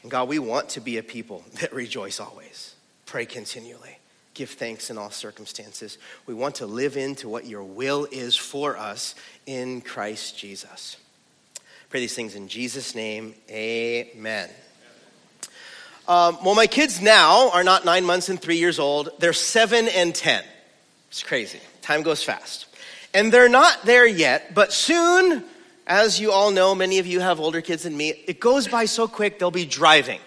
And 0.02 0.12
God, 0.12 0.28
we 0.28 0.40
want 0.40 0.70
to 0.70 0.82
be 0.82 0.98
a 0.98 1.04
people 1.04 1.46
that 1.62 1.74
rejoice 1.74 2.20
always, 2.20 2.76
pray 3.06 3.26
continually 3.26 3.97
give 4.38 4.52
thanks 4.52 4.92
in 4.92 4.98
all 4.98 5.10
circumstances. 5.10 5.98
We 6.28 6.36
want 6.36 6.56
to 6.56 6.68
live 6.68 6.96
into 6.96 7.28
what 7.28 7.46
your 7.46 7.64
will 7.64 8.08
is 8.12 8.36
for 8.36 8.78
us 8.78 9.16
in 9.48 9.82
Christ 9.82 10.38
Jesus. 10.38 10.98
Pray 11.90 12.02
these 12.02 12.14
things 12.14 12.36
in 12.36 12.48
Jesus' 12.48 12.94
name. 12.94 13.34
Amen. 13.50 14.50
Um, 16.08 16.38
well, 16.46 16.56
my 16.56 16.68
kids 16.68 17.02
now 17.02 17.50
are 17.50 17.64
not 17.64 17.84
nine 17.84 18.06
months 18.06 18.30
and 18.30 18.40
three 18.40 18.58
years 18.58 18.78
old. 18.78 19.10
They're 19.20 19.34
seven 19.34 19.88
and 19.88 20.14
10. 20.14 20.44
It's 21.10 21.24
crazy. 21.24 21.60
Time 21.82 22.04
goes 22.04 22.24
fast. 22.24 22.68
And 23.14 23.34
they're 23.34 23.50
not 23.50 23.86
there 23.86 24.06
yet, 24.06 24.54
but 24.54 24.72
soon, 24.72 25.44
as 25.88 26.20
you 26.20 26.32
all 26.32 26.52
know, 26.52 26.76
many 26.76 27.00
of 27.00 27.08
you 27.08 27.22
have 27.22 27.40
older 27.40 27.62
kids 27.62 27.84
than 27.84 27.98
me, 27.98 28.10
it 28.28 28.40
goes 28.40 28.68
by 28.68 28.86
so 28.86 29.08
quick, 29.08 29.40
they'll 29.40 29.50
be 29.50 29.66
driving. 29.66 30.20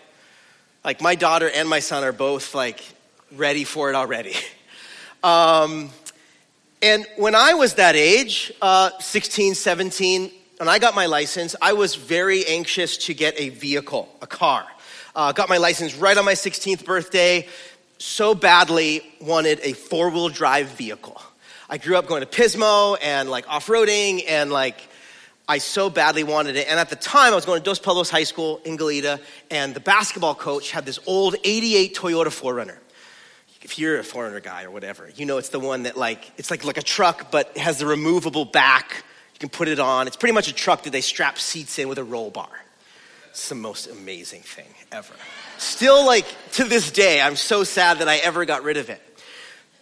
Like 0.84 1.00
my 1.00 1.14
daughter 1.14 1.48
and 1.48 1.68
my 1.68 1.78
son 1.78 2.02
are 2.02 2.12
both 2.12 2.54
like 2.54 2.82
ready 3.36 3.64
for 3.64 3.90
it 3.90 3.94
already. 3.94 4.34
Um, 5.22 5.90
and 6.80 7.06
when 7.18 7.34
I 7.34 7.52
was 7.52 7.74
that 7.74 7.94
age, 7.94 8.50
uh, 8.62 8.88
16, 9.00 9.54
17, 9.54 10.30
when 10.56 10.66
I 10.66 10.78
got 10.78 10.94
my 10.94 11.04
license, 11.04 11.54
I 11.60 11.74
was 11.74 11.94
very 11.94 12.46
anxious 12.46 12.96
to 13.04 13.12
get 13.12 13.38
a 13.38 13.50
vehicle, 13.50 14.08
a 14.22 14.26
car. 14.26 14.66
Uh, 15.14 15.32
got 15.32 15.50
my 15.50 15.58
license 15.58 15.94
right 15.94 16.16
on 16.16 16.24
my 16.24 16.32
16th 16.32 16.86
birthday. 16.86 17.46
So 17.98 18.34
badly 18.34 19.02
wanted 19.20 19.60
a 19.62 19.74
four 19.74 20.08
wheel 20.08 20.30
drive 20.30 20.68
vehicle. 20.68 21.20
I 21.68 21.76
grew 21.76 21.96
up 21.96 22.06
going 22.06 22.22
to 22.22 22.26
Pismo 22.26 22.96
and 23.02 23.28
like 23.28 23.46
off 23.46 23.66
roading 23.66 24.24
and 24.26 24.50
like 24.50 24.88
I 25.46 25.58
so 25.58 25.90
badly 25.90 26.24
wanted 26.24 26.56
it. 26.56 26.66
And 26.68 26.80
at 26.80 26.90
the 26.90 26.96
time, 26.96 27.32
I 27.32 27.34
was 27.34 27.44
going 27.44 27.60
to 27.60 27.64
Dos 27.64 27.78
Pueblos 27.78 28.08
High 28.08 28.22
School 28.22 28.60
in 28.64 28.78
Goleta, 28.78 29.20
and 29.50 29.74
the 29.74 29.80
basketball 29.80 30.34
coach 30.36 30.70
had 30.70 30.86
this 30.86 31.00
old 31.06 31.34
88 31.42 31.94
Toyota 31.94 32.26
4Runner. 32.26 32.76
If 33.62 33.78
you're 33.78 33.98
a 33.98 34.02
4Runner 34.02 34.42
guy 34.42 34.64
or 34.64 34.70
whatever, 34.70 35.10
you 35.14 35.26
know 35.26 35.38
it's 35.38 35.50
the 35.50 35.60
one 35.60 35.82
that 35.82 35.96
like, 35.96 36.30
it's 36.38 36.50
like, 36.50 36.64
like 36.64 36.78
a 36.78 36.82
truck, 36.82 37.30
but 37.30 37.56
has 37.58 37.78
the 37.78 37.86
removable 37.86 38.44
back. 38.44 39.04
You 39.34 39.38
can 39.38 39.48
put 39.50 39.68
it 39.68 39.78
on. 39.78 40.06
It's 40.06 40.16
pretty 40.16 40.32
much 40.32 40.48
a 40.48 40.54
truck 40.54 40.84
that 40.84 40.90
they 40.90 41.02
strap 41.02 41.38
seats 41.38 41.78
in 41.78 41.88
with 41.88 41.98
a 41.98 42.04
roll 42.04 42.30
bar. 42.30 42.48
It's 43.30 43.48
the 43.48 43.54
most 43.54 43.86
amazing 43.86 44.40
thing 44.40 44.66
ever. 44.90 45.12
Still, 45.58 46.04
like, 46.06 46.26
to 46.52 46.64
this 46.64 46.90
day, 46.90 47.20
I'm 47.20 47.36
so 47.36 47.64
sad 47.64 47.98
that 47.98 48.08
I 48.08 48.16
ever 48.16 48.44
got 48.44 48.64
rid 48.64 48.76
of 48.76 48.90
it. 48.90 49.00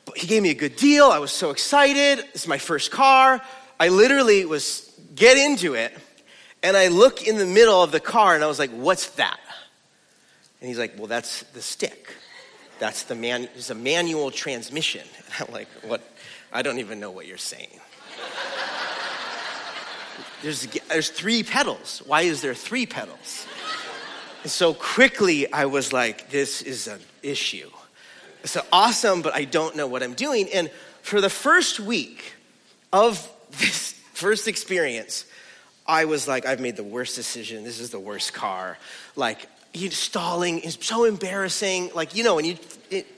But 0.04 0.18
he 0.18 0.26
gave 0.26 0.42
me 0.42 0.50
a 0.50 0.54
good 0.54 0.76
deal. 0.76 1.06
I 1.06 1.18
was 1.18 1.30
so 1.30 1.50
excited. 1.50 2.18
It's 2.35 2.47
my 2.47 2.58
first 2.58 2.90
car. 2.90 3.40
I 3.78 3.88
literally 3.88 4.44
was 4.44 4.92
get 5.14 5.37
into 5.37 5.75
it, 5.75 5.97
and 6.62 6.76
I 6.76 6.88
look 6.88 7.26
in 7.26 7.38
the 7.38 7.47
middle 7.47 7.82
of 7.82 7.92
the 7.92 8.00
car 8.00 8.35
and 8.35 8.42
I 8.42 8.49
was 8.49 8.58
like, 8.58 8.70
what's 8.70 9.11
that? 9.11 9.38
And 10.61 10.68
he's 10.68 10.78
like, 10.78 10.99
well, 10.99 11.06
that's 11.06 11.42
the 11.54 11.62
stick. 11.62 12.12
That's 12.78 13.04
the 13.04 13.14
man, 13.14 13.49
it's 13.54 13.70
a 13.70 13.75
manual 13.75 14.30
transmission. 14.30 15.02
And 15.16 15.26
I'm 15.49 15.54
like, 15.54 15.68
what? 15.82 16.02
I 16.52 16.62
don't 16.62 16.78
even 16.78 17.00
know 17.00 17.11
what 17.11 17.26
you're 17.26 17.37
saying. 17.37 17.80
there's, 20.42 20.66
there's 20.88 21.11
three 21.11 21.42
pedals. 21.42 22.02
Why 22.06 22.23
is 22.23 22.40
there 22.40 22.54
three 22.54 22.87
pedals? 22.87 23.47
And 24.42 24.50
so 24.50 24.73
quickly 24.73 25.52
I 25.52 25.66
was 25.66 25.92
like, 25.92 26.30
this 26.30 26.62
is 26.62 26.87
an 26.87 27.00
issue. 27.23 27.70
It's 28.42 28.56
awesome, 28.73 29.20
but 29.23 29.35
I 29.35 29.44
don't 29.44 29.76
know 29.76 29.87
what 29.87 30.02
I'm 30.02 30.14
doing. 30.14 30.49
And 30.54 30.70
for 31.02 31.20
the 31.20 31.30
first 31.30 31.80
week 31.80 32.35
of 32.92 33.30
this 33.58 33.92
first 34.14 34.49
experience, 34.49 35.25
I 35.87 36.04
was 36.04 36.28
like, 36.28 36.47
I've 36.47 36.61
made 36.61 36.76
the 36.76 36.85
worst 36.85 37.16
decision. 37.16 37.64
This 37.64 37.80
is 37.80 37.90
the 37.90 37.99
worst 37.99 38.32
car. 38.32 38.78
Like, 39.16 39.49
stalling 39.75 40.60
is 40.60 40.78
so 40.80 41.04
embarrassing. 41.04 41.90
Like, 41.94 42.14
you 42.14 42.25
know, 42.25 42.37
when 42.37 42.44
you, 42.44 42.56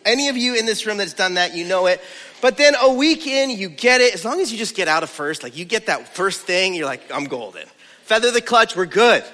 any 0.04 0.28
of 0.28 0.36
you 0.36 0.54
in 0.54 0.66
this 0.66 0.86
room 0.86 0.98
that's 0.98 1.14
done 1.14 1.34
that, 1.34 1.54
you 1.54 1.64
know 1.64 1.86
it. 1.86 2.00
But 2.40 2.56
then 2.56 2.74
a 2.80 2.92
week 2.92 3.26
in, 3.26 3.50
you 3.50 3.68
get 3.68 4.00
it. 4.00 4.14
As 4.14 4.24
long 4.24 4.40
as 4.40 4.50
you 4.50 4.58
just 4.58 4.74
get 4.74 4.88
out 4.88 5.02
of 5.02 5.10
first, 5.10 5.42
like 5.42 5.56
you 5.56 5.64
get 5.64 5.86
that 5.86 6.14
first 6.14 6.42
thing, 6.42 6.74
you're 6.74 6.86
like, 6.86 7.02
I'm 7.12 7.24
golden. 7.24 7.66
Feather 8.02 8.30
the 8.30 8.40
clutch, 8.40 8.76
we're 8.76 8.86
good. 8.86 9.24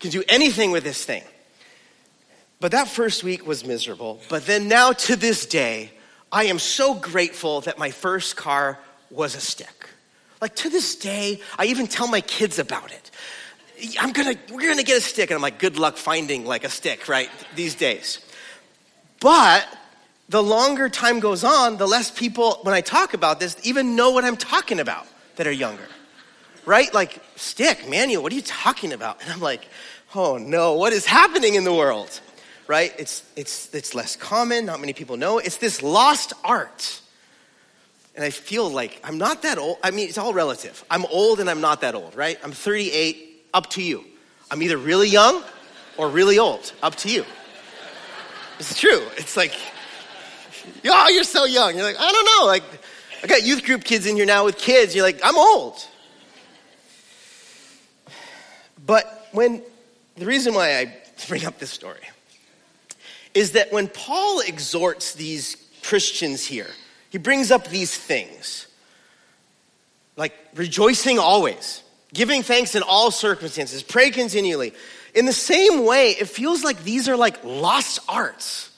Can 0.00 0.10
do 0.10 0.22
anything 0.28 0.70
with 0.70 0.84
this 0.84 1.04
thing. 1.04 1.24
But 2.60 2.72
that 2.72 2.88
first 2.88 3.24
week 3.24 3.46
was 3.46 3.64
miserable. 3.64 4.20
But 4.28 4.46
then 4.46 4.68
now 4.68 4.92
to 4.92 5.16
this 5.16 5.46
day, 5.46 5.90
I 6.30 6.44
am 6.44 6.58
so 6.58 6.94
grateful 6.94 7.62
that 7.62 7.78
my 7.78 7.90
first 7.90 8.36
car 8.36 8.78
was 9.10 9.34
a 9.34 9.40
stick. 9.40 9.88
Like 10.40 10.54
to 10.56 10.70
this 10.70 10.96
day, 10.96 11.40
I 11.58 11.66
even 11.66 11.86
tell 11.86 12.08
my 12.08 12.20
kids 12.20 12.58
about 12.58 12.92
it. 12.92 13.10
I'm 13.98 14.12
gonna, 14.12 14.34
we're 14.50 14.68
gonna 14.68 14.82
get 14.82 14.98
a 14.98 15.00
stick. 15.00 15.30
And 15.30 15.36
I'm 15.36 15.42
like, 15.42 15.58
good 15.58 15.78
luck 15.78 15.96
finding 15.96 16.44
like 16.44 16.64
a 16.64 16.68
stick, 16.68 17.08
right? 17.08 17.30
These 17.54 17.74
days. 17.74 18.20
But 19.20 19.66
the 20.28 20.42
longer 20.42 20.88
time 20.88 21.20
goes 21.20 21.44
on, 21.44 21.76
the 21.76 21.86
less 21.86 22.10
people, 22.10 22.58
when 22.62 22.74
I 22.74 22.80
talk 22.80 23.14
about 23.14 23.40
this, 23.40 23.56
even 23.64 23.96
know 23.96 24.10
what 24.10 24.24
I'm 24.24 24.36
talking 24.36 24.80
about 24.80 25.06
that 25.36 25.46
are 25.46 25.52
younger. 25.52 25.86
Right? 26.64 26.92
Like, 26.92 27.22
stick, 27.36 27.88
manual, 27.88 28.22
what 28.22 28.32
are 28.32 28.34
you 28.34 28.42
talking 28.42 28.92
about? 28.92 29.22
And 29.22 29.32
I'm 29.32 29.40
like, 29.40 29.68
oh 30.14 30.36
no, 30.36 30.74
what 30.74 30.92
is 30.92 31.06
happening 31.06 31.54
in 31.54 31.64
the 31.64 31.74
world? 31.74 32.20
Right? 32.66 32.92
It's, 32.98 33.22
it's, 33.36 33.72
it's 33.72 33.94
less 33.94 34.16
common, 34.16 34.66
not 34.66 34.80
many 34.80 34.92
people 34.92 35.16
know. 35.16 35.38
It's 35.38 35.58
this 35.58 35.82
lost 35.82 36.32
art 36.42 37.00
and 38.16 38.24
I 38.24 38.30
feel 38.30 38.68
like 38.68 38.98
I'm 39.04 39.18
not 39.18 39.42
that 39.42 39.58
old. 39.58 39.76
I 39.84 39.90
mean, 39.90 40.08
it's 40.08 40.16
all 40.16 40.32
relative. 40.32 40.82
I'm 40.90 41.04
old 41.06 41.38
and 41.38 41.50
I'm 41.50 41.60
not 41.60 41.82
that 41.82 41.94
old, 41.94 42.16
right? 42.16 42.38
I'm 42.42 42.50
38, 42.50 43.25
up 43.56 43.70
to 43.70 43.82
you. 43.82 44.04
I'm 44.50 44.62
either 44.62 44.76
really 44.76 45.08
young 45.08 45.42
or 45.96 46.10
really 46.10 46.38
old, 46.38 46.72
up 46.82 46.94
to 46.96 47.08
you. 47.08 47.24
It's 48.58 48.78
true. 48.78 49.02
It's 49.16 49.34
like, 49.34 49.54
oh, 50.84 51.08
you're 51.08 51.24
so 51.24 51.46
young. 51.46 51.74
You're 51.74 51.84
like, 51.84 51.96
I 51.98 52.12
don't 52.12 52.24
know. 52.24 52.46
Like, 52.46 52.62
I 53.24 53.26
got 53.26 53.44
youth 53.44 53.64
group 53.64 53.82
kids 53.82 54.04
in 54.04 54.14
here 54.14 54.26
now 54.26 54.44
with 54.44 54.58
kids. 54.58 54.94
You're 54.94 55.06
like, 55.06 55.20
I'm 55.24 55.38
old. 55.38 55.82
But 58.84 59.28
when, 59.32 59.62
the 60.16 60.26
reason 60.26 60.52
why 60.52 60.76
I 60.78 60.94
bring 61.26 61.46
up 61.46 61.58
this 61.58 61.70
story 61.70 62.00
is 63.32 63.52
that 63.52 63.72
when 63.72 63.88
Paul 63.88 64.40
exhorts 64.40 65.14
these 65.14 65.56
Christians 65.82 66.44
here, 66.44 66.68
he 67.08 67.16
brings 67.16 67.50
up 67.50 67.68
these 67.68 67.96
things 67.96 68.66
like 70.16 70.34
rejoicing 70.54 71.18
always, 71.18 71.82
giving 72.12 72.42
thanks 72.42 72.74
in 72.74 72.82
all 72.82 73.10
circumstances, 73.10 73.82
pray 73.82 74.10
continually. 74.10 74.72
In 75.14 75.26
the 75.26 75.32
same 75.32 75.84
way, 75.84 76.10
it 76.10 76.28
feels 76.28 76.62
like 76.62 76.82
these 76.84 77.08
are 77.08 77.16
like 77.16 77.42
lost 77.44 78.00
arts, 78.08 78.70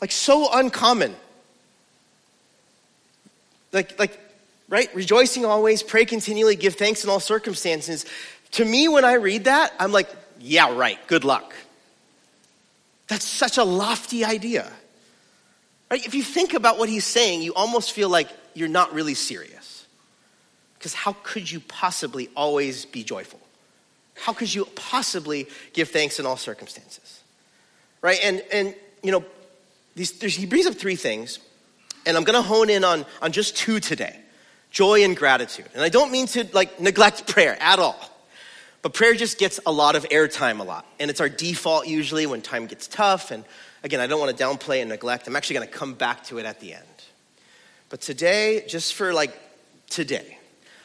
like 0.00 0.12
so 0.12 0.48
uncommon. 0.52 1.14
Like, 3.72 3.98
like, 3.98 4.18
right? 4.68 4.94
Rejoicing 4.94 5.44
always, 5.44 5.82
pray 5.82 6.04
continually, 6.04 6.56
give 6.56 6.76
thanks 6.76 7.04
in 7.04 7.10
all 7.10 7.20
circumstances. 7.20 8.06
To 8.52 8.64
me, 8.64 8.86
when 8.86 9.04
I 9.04 9.14
read 9.14 9.44
that, 9.44 9.72
I'm 9.80 9.90
like, 9.90 10.08
yeah, 10.40 10.72
right, 10.76 10.98
good 11.08 11.24
luck. 11.24 11.54
That's 13.08 13.24
such 13.24 13.58
a 13.58 13.64
lofty 13.64 14.24
idea. 14.24 14.70
Right? 15.90 16.04
If 16.06 16.14
you 16.14 16.22
think 16.22 16.54
about 16.54 16.78
what 16.78 16.88
he's 16.88 17.04
saying, 17.04 17.42
you 17.42 17.54
almost 17.54 17.92
feel 17.92 18.08
like 18.08 18.28
you're 18.54 18.68
not 18.68 18.94
really 18.94 19.14
serious. 19.14 19.73
Because 20.84 20.92
how 20.92 21.16
could 21.22 21.50
you 21.50 21.60
possibly 21.60 22.28
always 22.36 22.84
be 22.84 23.02
joyful? 23.02 23.40
How 24.16 24.34
could 24.34 24.52
you 24.52 24.66
possibly 24.74 25.48
give 25.72 25.88
thanks 25.88 26.20
in 26.20 26.26
all 26.26 26.36
circumstances? 26.36 27.22
Right? 28.02 28.18
And, 28.22 28.44
and 28.52 28.74
you 29.02 29.10
know, 29.10 29.24
these, 29.94 30.20
he 30.20 30.44
brings 30.44 30.66
up 30.66 30.74
three 30.74 30.96
things, 30.96 31.38
and 32.04 32.18
I'm 32.18 32.22
going 32.24 32.36
to 32.36 32.46
hone 32.46 32.68
in 32.68 32.84
on, 32.84 33.06
on 33.22 33.32
just 33.32 33.56
two 33.56 33.80
today 33.80 34.20
joy 34.70 35.04
and 35.04 35.16
gratitude. 35.16 35.68
And 35.72 35.82
I 35.82 35.88
don't 35.88 36.12
mean 36.12 36.26
to 36.26 36.46
like 36.52 36.78
neglect 36.80 37.28
prayer 37.28 37.56
at 37.60 37.78
all. 37.78 37.98
But 38.82 38.92
prayer 38.92 39.14
just 39.14 39.38
gets 39.38 39.60
a 39.64 39.72
lot 39.72 39.96
of 39.96 40.04
airtime 40.10 40.60
a 40.60 40.64
lot. 40.64 40.84
And 41.00 41.10
it's 41.10 41.20
our 41.20 41.30
default 41.30 41.86
usually 41.86 42.26
when 42.26 42.42
time 42.42 42.66
gets 42.66 42.88
tough 42.88 43.30
and 43.30 43.44
Again, 43.84 44.00
I 44.00 44.06
don't 44.06 44.18
want 44.18 44.34
to 44.34 44.42
downplay 44.42 44.80
and 44.80 44.88
neglect. 44.88 45.28
I'm 45.28 45.36
actually 45.36 45.56
going 45.56 45.68
to 45.68 45.74
come 45.74 45.92
back 45.92 46.24
to 46.24 46.38
it 46.38 46.46
at 46.46 46.58
the 46.58 46.72
end. 46.72 46.84
But 47.90 48.00
today, 48.00 48.64
just 48.66 48.94
for 48.94 49.12
like 49.12 49.38
today, 49.90 50.38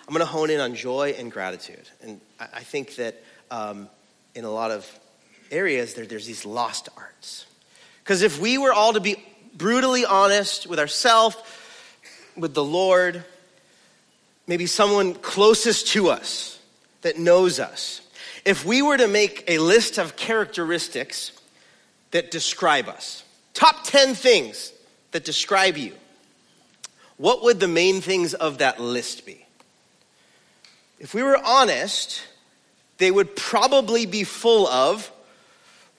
I'm 0.10 0.14
going 0.14 0.26
to 0.26 0.32
hone 0.32 0.50
in 0.50 0.60
on 0.60 0.74
joy 0.74 1.14
and 1.20 1.32
gratitude. 1.32 1.88
And 2.02 2.20
I 2.40 2.62
think 2.62 2.96
that 2.96 3.22
um, 3.52 3.88
in 4.34 4.44
a 4.44 4.50
lot 4.50 4.72
of 4.72 5.00
areas, 5.52 5.94
there, 5.94 6.04
there's 6.04 6.26
these 6.26 6.48
lost 6.48 6.90
arts. 6.98 7.46
Because 8.00 8.24
if 8.24 8.40
we 8.40 8.58
were 8.58 8.74
all 8.74 8.94
to 8.94 9.00
be 9.00 9.24
brutally 9.54 10.06
honest 10.06 10.66
with 10.66 10.80
ourselves, 10.80 11.38
with 12.36 12.56
the 12.56 12.64
Lord, 12.64 13.24
maybe 14.48 14.66
someone 14.66 15.14
closest 15.14 15.90
to 15.90 16.10
us 16.10 16.58
that 17.04 17.20
knows 17.20 17.60
us, 17.60 18.02
if 18.46 18.66
we 18.66 18.82
were 18.82 18.98
to 18.98 19.08
make 19.08 19.44
a 19.48 19.60
list 19.60 20.00
of 20.00 20.16
characteristics 20.16 21.34
that 22.10 22.32
describe 22.32 22.88
us. 22.88 23.24
Top 23.54 23.84
10 23.84 24.16
things 24.16 24.74
that 25.12 25.24
describe 25.24 25.78
you. 25.78 25.94
What 27.18 27.44
would 27.44 27.60
the 27.60 27.68
main 27.68 28.02
things 28.02 28.34
of 28.34 28.58
that 28.58 28.80
list 28.82 29.24
be? 29.28 29.46
If 31.00 31.14
we 31.14 31.24
were 31.24 31.40
honest, 31.44 32.22
they 32.98 33.10
would 33.10 33.36
probably 33.36 34.06
be 34.06 34.24
full 34.24 34.68
of 34.68 35.12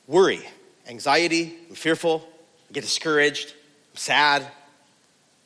worry, 0.06 0.46
anxiety, 0.86 1.56
I'm 1.68 1.74
fearful, 1.74 2.28
I 2.68 2.72
get 2.74 2.82
discouraged, 2.82 3.54
I'm 3.92 3.96
sad, 3.96 4.46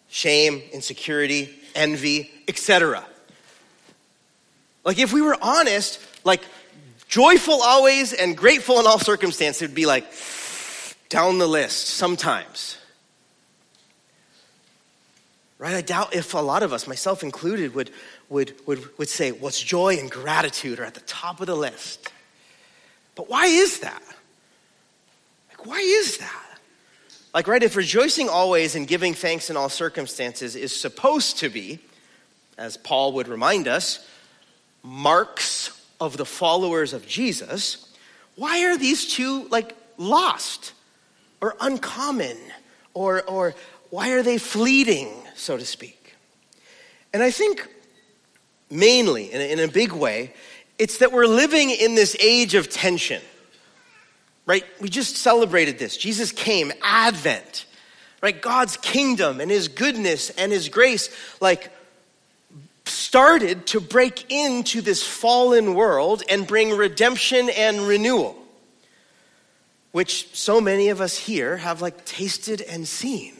shame, 0.08 0.62
insecurity, 0.72 1.54
envy, 1.74 2.30
etc. 2.48 3.04
Like 4.84 4.98
if 4.98 5.12
we 5.12 5.22
were 5.22 5.36
honest, 5.40 6.00
Like 6.24 6.42
joyful 7.06 7.60
always 7.62 8.12
and 8.12 8.36
grateful 8.36 8.80
in 8.80 8.86
all 8.86 8.98
circumstances 8.98 9.62
it 9.62 9.66
would 9.66 9.74
be 9.74 9.86
like 9.86 10.06
down 11.10 11.38
the 11.38 11.46
list 11.46 11.86
sometimes. 11.86 12.78
Right? 15.58 15.74
I 15.74 15.82
doubt 15.82 16.14
if 16.14 16.34
a 16.34 16.38
lot 16.38 16.62
of 16.62 16.72
us, 16.72 16.86
myself 16.86 17.22
included, 17.22 17.74
would, 17.74 17.90
would, 18.28 18.54
would, 18.66 18.98
would 18.98 19.08
say, 19.08 19.30
what's 19.32 19.62
joy 19.62 19.98
and 19.98 20.10
gratitude 20.10 20.80
are 20.80 20.84
at 20.84 20.94
the 20.94 21.00
top 21.00 21.40
of 21.40 21.46
the 21.46 21.54
list. 21.56 22.10
But 23.14 23.30
why 23.30 23.46
is 23.46 23.80
that? 23.80 24.02
Like, 25.50 25.66
why 25.66 25.78
is 25.78 26.18
that? 26.18 26.58
Like, 27.32 27.48
right, 27.48 27.62
if 27.62 27.76
rejoicing 27.76 28.28
always 28.28 28.74
and 28.74 28.86
giving 28.86 29.14
thanks 29.14 29.50
in 29.50 29.56
all 29.56 29.68
circumstances 29.68 30.54
is 30.54 30.74
supposed 30.74 31.38
to 31.38 31.48
be, 31.48 31.78
as 32.58 32.76
Paul 32.76 33.12
would 33.14 33.28
remind 33.28 33.66
us, 33.66 34.06
marks 34.82 35.80
of 36.00 36.16
the 36.16 36.24
followers 36.24 36.92
of 36.92 37.06
Jesus, 37.06 37.92
why 38.36 38.64
are 38.64 38.76
these 38.76 39.12
two 39.12 39.48
like 39.48 39.76
lost 39.96 40.72
or 41.40 41.56
uncommon 41.60 42.36
or, 42.92 43.22
or 43.22 43.54
why 43.90 44.10
are 44.10 44.22
they 44.22 44.38
fleeting, 44.38 45.12
so 45.34 45.56
to 45.56 45.64
speak? 45.64 46.14
And 47.12 47.22
I 47.22 47.30
think 47.30 47.68
mainly, 48.70 49.32
in 49.32 49.40
a, 49.40 49.52
in 49.52 49.58
a 49.60 49.68
big 49.68 49.92
way, 49.92 50.34
it's 50.78 50.98
that 50.98 51.12
we're 51.12 51.26
living 51.26 51.70
in 51.70 51.94
this 51.94 52.16
age 52.20 52.54
of 52.54 52.68
tension, 52.68 53.22
right? 54.46 54.64
We 54.80 54.88
just 54.88 55.16
celebrated 55.16 55.78
this. 55.78 55.96
Jesus 55.96 56.32
came, 56.32 56.72
Advent, 56.82 57.66
right? 58.20 58.40
God's 58.40 58.76
kingdom 58.78 59.40
and 59.40 59.50
his 59.50 59.68
goodness 59.68 60.30
and 60.30 60.50
his 60.50 60.68
grace, 60.68 61.08
like, 61.40 61.70
started 62.86 63.66
to 63.66 63.80
break 63.80 64.30
into 64.30 64.80
this 64.80 65.02
fallen 65.06 65.74
world 65.74 66.22
and 66.28 66.46
bring 66.46 66.70
redemption 66.70 67.48
and 67.50 67.86
renewal, 67.86 68.36
which 69.92 70.34
so 70.34 70.60
many 70.60 70.88
of 70.88 71.00
us 71.00 71.16
here 71.16 71.58
have, 71.58 71.80
like, 71.80 72.04
tasted 72.04 72.60
and 72.60 72.88
seen. 72.88 73.34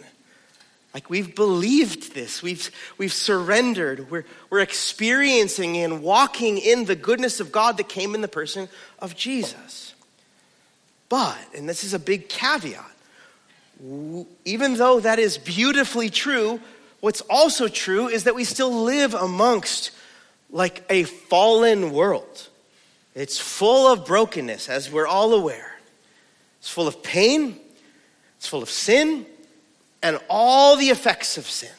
Like 0.95 1.11
we've 1.11 1.35
believed 1.35 2.15
this, 2.15 2.41
we've, 2.41 2.71
we've 2.99 3.13
surrendered, 3.13 4.13
we're, 4.13 4.25
we're 4.49 4.61
experiencing 4.61 5.77
and 5.79 6.05
walking 6.05 6.57
in 6.57 6.85
the 6.85 6.95
goodness 6.95 7.41
of 7.41 7.51
God 7.51 7.79
that 7.79 7.89
came 7.89 8.15
in 8.15 8.21
the 8.21 8.29
person 8.29 8.69
of 9.01 9.17
Jesus. 9.17 9.93
But, 11.09 11.37
and 11.57 11.69
this 11.69 11.83
is 11.83 11.95
a 11.95 11.99
big 11.99 12.29
caveat, 12.29 12.93
even 14.45 14.77
though 14.77 15.01
that 15.01 15.19
is 15.19 15.37
beautifully 15.37 16.11
true, 16.11 16.61
what's 17.01 17.23
also 17.23 17.67
true 17.67 18.07
is 18.07 18.25
that 18.25 18.37
we 18.37 18.45
still 18.45 18.85
live 18.85 19.15
amongst 19.15 19.91
like 20.49 20.85
a 20.89 21.03
fallen 21.03 21.91
world. 21.93 22.49
It's 23.17 23.39
full 23.39 23.93
of 23.93 24.07
brokenness, 24.07 24.69
as 24.69 24.91
we're 24.91 25.09
all 25.09 25.35
aware. 25.35 25.75
It's 26.61 26.71
full 26.71 26.87
of 26.87 27.03
pain, 27.03 27.59
it's 28.39 28.47
full 28.47 28.63
of 28.63 28.71
sin, 28.71 29.27
and 30.05 30.21
all 30.29 30.77
the 30.77 30.91
effects 30.91 31.39
of 31.39 31.47
sin. 31.47 31.71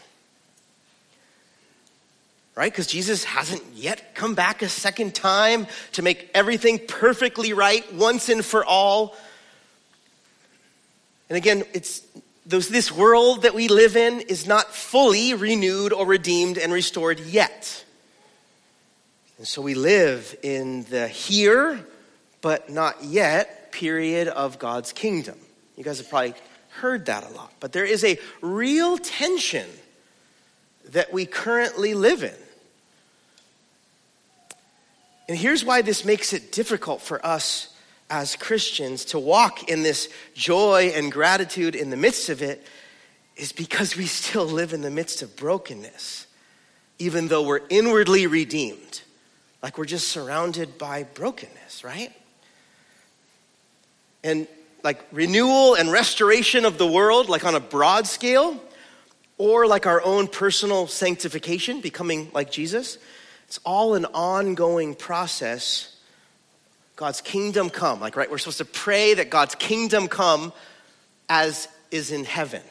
Right? 2.56 2.72
Because 2.72 2.88
Jesus 2.88 3.24
hasn't 3.24 3.64
yet 3.74 4.16
come 4.16 4.34
back 4.34 4.62
a 4.62 4.70
second 4.70 5.14
time 5.14 5.68
to 5.92 6.02
make 6.02 6.32
everything 6.34 6.80
perfectly 6.88 7.54
right 7.54 7.94
once 7.94 8.28
and 8.30 8.44
for 8.44 8.66
all. 8.66 9.16
And 11.30 11.38
again, 11.38 11.64
it's 11.74 12.02
this 12.46 12.92
world 12.92 13.44
that 13.44 13.54
we 13.54 13.68
live 13.68 13.96
in 13.96 14.22
is 14.22 14.48
not 14.48 14.74
fully 14.74 15.34
renewed 15.34 15.94
or 15.94 16.06
redeemed 16.06 16.58
and 16.58 16.74
restored 16.74 17.20
yet. 17.20 17.84
And 19.38 19.46
so 19.46 19.62
we 19.62 19.76
live 19.76 20.36
in 20.42 20.86
the 20.86 21.08
here, 21.08 21.86
but 22.42 22.70
not 22.70 23.04
yet 23.04 23.72
period 23.72 24.30
of 24.30 24.58
God's 24.58 24.94
kingdom. 24.94 25.38
You 25.76 25.84
guys 25.84 25.98
have 25.98 26.10
probably 26.10 26.36
heard 26.80 27.06
that 27.06 27.24
a 27.24 27.30
lot. 27.30 27.52
But 27.60 27.74
there 27.74 27.86
is 27.86 28.04
a 28.04 28.20
real 28.42 28.98
tension 28.98 29.68
that 30.92 31.12
we 31.12 31.26
currently 31.26 31.94
live 31.94 32.24
in. 32.24 32.36
And 35.28 35.38
here's 35.38 35.66
why 35.66 35.82
this 35.82 36.06
makes 36.06 36.34
it 36.34 36.52
difficult 36.52 37.02
for 37.02 37.26
us 37.26 37.76
as 38.10 38.36
Christians 38.36 39.06
to 39.06 39.20
walk 39.20 39.70
in 39.70 39.82
this 39.82 40.10
joy 40.36 40.92
and 40.96 41.12
gratitude 41.12 41.76
in 41.76 41.90
the 41.90 41.98
midst 41.98 42.30
of 42.30 42.42
it 42.42 42.66
is 43.36 43.52
because 43.52 43.98
we 43.98 44.06
still 44.06 44.46
live 44.46 44.74
in 44.74 44.82
the 44.82 44.92
midst 44.92 45.22
of 45.22 45.36
brokenness, 45.36 46.28
even 47.00 47.28
though 47.28 47.44
we're 47.44 47.62
inwardly 47.70 48.28
redeemed. 48.28 49.02
Like 49.64 49.78
we're 49.78 49.86
just 49.86 50.10
surrounded 50.10 50.78
by 50.78 51.04
brokenness, 51.04 51.84
right? 51.84 52.12
And 54.24 54.48
like 54.86 55.04
renewal 55.12 55.74
and 55.74 55.92
restoration 55.92 56.64
of 56.64 56.78
the 56.78 56.86
world, 56.88 57.28
like 57.28 57.44
on 57.44 57.56
a 57.56 57.60
broad 57.60 58.06
scale, 58.06 58.62
or 59.40 59.66
like 59.66 59.88
our 59.88 60.02
own 60.02 60.28
personal 60.28 60.88
sanctification, 60.88 61.82
becoming 61.82 62.30
like 62.34 62.52
Jesus. 62.52 63.00
It's 63.48 63.60
all 63.66 63.96
an 63.96 64.06
ongoing 64.06 64.94
process. 64.96 65.94
God's 66.96 67.20
kingdom 67.20 67.70
come. 67.70 68.00
Like, 68.00 68.16
right, 68.16 68.30
we're 68.30 68.38
supposed 68.38 68.60
to 68.60 68.66
pray 68.66 69.16
that 69.16 69.30
God's 69.30 69.56
kingdom 69.56 70.08
come 70.08 70.54
as 71.28 71.68
is 71.90 72.12
in 72.12 72.24
heaven, 72.24 72.62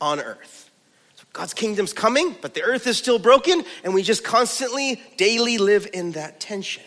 on 0.00 0.20
earth. 0.20 0.70
So 1.16 1.24
God's 1.32 1.54
kingdom's 1.54 1.94
coming, 1.94 2.36
but 2.42 2.52
the 2.52 2.62
earth 2.62 2.86
is 2.86 2.98
still 2.98 3.18
broken, 3.18 3.64
and 3.82 3.94
we 3.94 4.02
just 4.02 4.22
constantly, 4.22 5.02
daily 5.16 5.56
live 5.56 5.88
in 5.94 6.12
that 6.12 6.40
tension. 6.40 6.82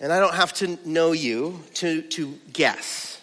And 0.00 0.12
I 0.12 0.20
don't 0.20 0.34
have 0.34 0.52
to 0.54 0.78
know 0.88 1.12
you 1.12 1.60
to, 1.74 2.02
to 2.02 2.38
guess 2.52 3.20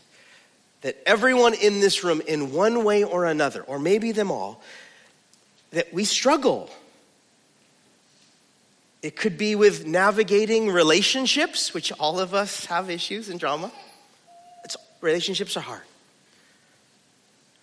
that 0.81 0.97
everyone 1.05 1.53
in 1.55 1.79
this 1.79 2.03
room, 2.03 2.21
in 2.27 2.51
one 2.53 2.83
way 2.83 3.03
or 3.03 3.25
another, 3.25 3.63
or 3.63 3.79
maybe 3.79 4.11
them 4.11 4.29
all, 4.29 4.61
that 5.71 5.91
we 5.93 6.05
struggle. 6.05 6.69
It 9.01 9.15
could 9.15 9.37
be 9.37 9.55
with 9.55 9.85
navigating 9.85 10.69
relationships, 10.69 11.73
which 11.73 11.91
all 11.93 12.19
of 12.19 12.33
us 12.33 12.65
have 12.65 12.89
issues 12.89 13.29
and 13.29 13.39
drama. 13.39 13.71
It's, 14.63 14.77
relationships 15.01 15.57
are 15.57 15.61
hard. 15.61 15.81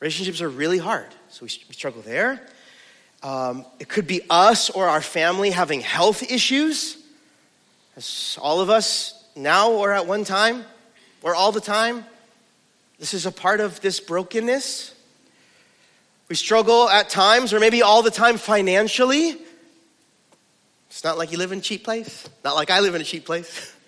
Relationships 0.01 0.41
are 0.41 0.49
really 0.49 0.79
hard, 0.79 1.09
so 1.29 1.45
we, 1.45 1.51
we 1.69 1.75
struggle 1.75 2.03
there. 2.03 2.41
Um, 3.23 3.65
it 3.79 3.89
could 3.89 4.09
be 4.09 4.23
us 4.31 4.69
or 4.69 4.89
our 4.89 5.01
family 5.01 5.51
having 5.51 5.81
health 5.81 6.25
issues. 6.25 6.97
As 7.97 8.39
all 8.41 8.61
of 8.61 8.71
us 8.71 9.23
now 9.37 9.73
or 9.73 9.93
at 9.93 10.07
one 10.07 10.25
time 10.25 10.65
or 11.23 11.35
all 11.35 11.53
the 11.53 11.61
time, 11.61 12.05
this 12.99 13.15
is 13.15 13.27
a 13.27 13.33
part 13.33 13.61
of 13.61 13.81
this 13.81 14.01
brokenness. 14.01 14.95
We 16.29 16.37
struggle 16.37 16.89
at 16.89 17.11
times 17.11 17.53
or 17.53 17.61
maybe 17.61 17.83
all 17.83 18.03
the 18.03 18.11
time 18.11 18.39
financially. 18.39 19.37
It's 20.89 21.05
not 21.05 21.19
like 21.19 21.33
you 21.33 21.39
live 21.39 21.53
in 21.53 21.59
a 21.59 21.63
cheap 21.63 21.85
place, 21.85 22.29
not 22.45 22.55
like 22.55 22.71
I 22.71 22.81
live 22.81 22.95
in 22.95 23.01
a 23.01 23.05
cheap 23.05 23.25
place. 23.25 23.75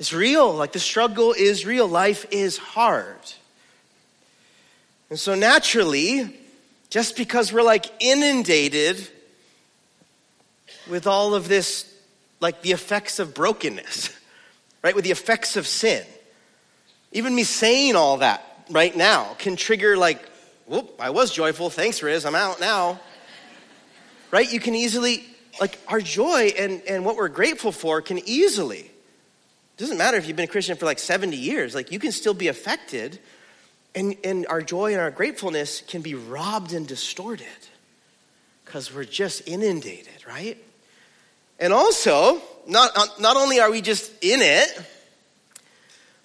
It's 0.00 0.12
real, 0.12 0.54
like 0.54 0.70
the 0.70 0.78
struggle 0.78 1.32
is 1.32 1.66
real. 1.66 1.88
Life 1.88 2.24
is 2.30 2.56
hard. 2.56 3.18
And 5.10 5.18
so 5.18 5.34
naturally, 5.34 6.38
just 6.88 7.16
because 7.16 7.52
we're 7.52 7.62
like 7.62 7.86
inundated 7.98 9.08
with 10.88 11.08
all 11.08 11.34
of 11.34 11.48
this 11.48 11.92
like 12.40 12.62
the 12.62 12.72
effects 12.72 13.18
of 13.18 13.34
brokenness, 13.34 14.16
right? 14.82 14.94
With 14.94 15.04
the 15.04 15.10
effects 15.10 15.56
of 15.56 15.66
sin. 15.66 16.04
Even 17.12 17.34
me 17.34 17.42
saying 17.42 17.96
all 17.96 18.18
that 18.18 18.44
right 18.70 18.94
now 18.94 19.34
can 19.38 19.56
trigger, 19.56 19.96
like, 19.96 20.20
whoop, 20.66 20.94
I 21.00 21.10
was 21.10 21.32
joyful. 21.32 21.70
Thanks, 21.70 22.02
Riz. 22.02 22.26
I'm 22.26 22.34
out 22.34 22.60
now. 22.60 23.00
right? 24.30 24.50
You 24.50 24.60
can 24.60 24.74
easily, 24.74 25.24
like, 25.60 25.78
our 25.88 26.00
joy 26.00 26.52
and, 26.58 26.82
and 26.88 27.04
what 27.04 27.16
we're 27.16 27.28
grateful 27.28 27.72
for 27.72 28.02
can 28.02 28.18
easily, 28.28 28.80
it 28.80 29.78
doesn't 29.78 29.98
matter 29.98 30.16
if 30.16 30.26
you've 30.26 30.36
been 30.36 30.44
a 30.44 30.52
Christian 30.52 30.76
for 30.76 30.86
like 30.86 30.98
70 30.98 31.36
years, 31.36 31.74
like, 31.74 31.90
you 31.92 31.98
can 31.98 32.12
still 32.12 32.34
be 32.34 32.48
affected. 32.48 33.18
And, 33.94 34.16
and 34.22 34.46
our 34.48 34.60
joy 34.60 34.92
and 34.92 35.00
our 35.00 35.10
gratefulness 35.10 35.80
can 35.80 36.02
be 36.02 36.14
robbed 36.14 36.74
and 36.74 36.86
distorted 36.86 37.46
because 38.64 38.94
we're 38.94 39.04
just 39.04 39.48
inundated, 39.48 40.26
right? 40.28 40.62
And 41.58 41.72
also, 41.72 42.40
not, 42.66 43.20
not 43.20 43.36
only 43.36 43.60
are 43.60 43.70
we 43.70 43.80
just 43.80 44.12
in 44.22 44.40
it, 44.40 44.80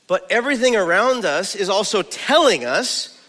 but 0.08 0.28
everything 0.30 0.76
around 0.76 1.26
us 1.26 1.56
is 1.56 1.70
also 1.70 2.02
telling 2.02 2.66
us 2.66 3.20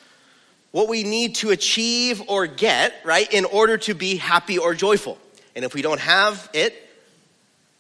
what 0.73 0.88
we 0.88 1.05
need 1.05 1.37
to 1.37 1.51
achieve 1.51 2.23
or 2.29 2.47
get, 2.47 2.93
right, 3.05 3.33
in 3.33 3.45
order 3.45 3.79
to 3.79 3.95
be 3.95 4.17
happy 4.17 4.59
or 4.59 4.75
joyful. 4.75 5.17
And 5.55 5.64
if 5.64 5.73
we 5.73 5.83
don't 5.83 6.01
have 6.01 6.51
it, 6.53 6.75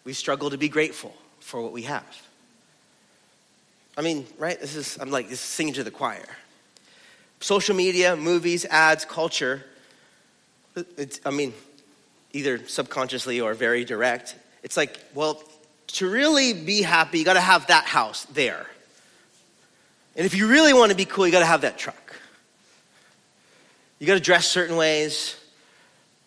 we 0.04 0.12
struggle 0.12 0.50
to 0.50 0.58
be 0.58 0.68
grateful 0.68 1.12
for 1.40 1.60
what 1.60 1.72
we 1.72 1.82
have. 1.82 2.04
I 3.96 4.02
mean, 4.02 4.26
right? 4.38 4.60
This 4.60 4.76
is, 4.76 4.96
I'm 5.00 5.10
like, 5.10 5.28
this 5.28 5.40
is 5.40 5.44
singing 5.44 5.74
to 5.74 5.84
the 5.84 5.90
choir. 5.90 6.24
Social 7.40 7.74
media, 7.74 8.16
movies, 8.16 8.64
ads, 8.64 9.04
culture. 9.04 9.64
It's, 10.96 11.20
I 11.26 11.30
mean, 11.30 11.52
either 12.34 12.66
subconsciously 12.66 13.40
or 13.40 13.54
very 13.54 13.84
direct, 13.84 14.34
It's 14.64 14.78
like, 14.78 14.98
well, 15.14 15.42
to 15.88 16.10
really 16.10 16.54
be 16.54 16.80
happy, 16.80 17.18
you 17.18 17.24
got 17.24 17.34
to 17.34 17.40
have 17.40 17.66
that 17.66 17.84
house 17.84 18.24
there. 18.32 18.66
And 20.16 20.24
if 20.24 20.34
you 20.34 20.48
really 20.48 20.72
want 20.72 20.90
to 20.90 20.96
be 20.96 21.04
cool, 21.04 21.26
you 21.26 21.32
got 21.32 21.40
to 21.40 21.44
have 21.44 21.60
that 21.60 21.76
truck. 21.76 22.16
You 23.98 24.06
got 24.06 24.14
to 24.14 24.20
dress 24.20 24.46
certain 24.46 24.76
ways. 24.76 25.36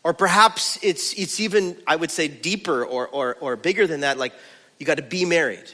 Or 0.03 0.13
perhaps 0.13 0.77
it's, 0.83 1.13
it's 1.13 1.39
even, 1.39 1.75
I 1.87 1.95
would 1.95 2.11
say, 2.11 2.27
deeper 2.27 2.85
or, 2.85 3.07
or, 3.07 3.37
or 3.41 3.55
bigger 3.55 3.87
than 3.87 4.01
that. 4.01 4.19
Like, 4.19 4.33
you 4.77 4.85
got 4.85 4.97
to 4.97 5.03
be 5.03 5.25
married. 5.25 5.71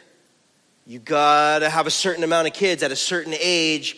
You 0.87 0.99
got 0.99 1.59
to 1.59 1.69
have 1.69 1.85
a 1.85 1.91
certain 1.91 2.23
amount 2.23 2.47
of 2.47 2.53
kids 2.53 2.81
at 2.81 2.93
a 2.93 2.95
certain 2.95 3.33
age, 3.37 3.97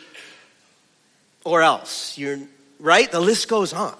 or 1.43 1.61
else. 1.61 2.17
You're, 2.17 2.39
right? 2.79 3.11
The 3.11 3.19
list 3.19 3.47
goes 3.47 3.73
on. 3.73 3.95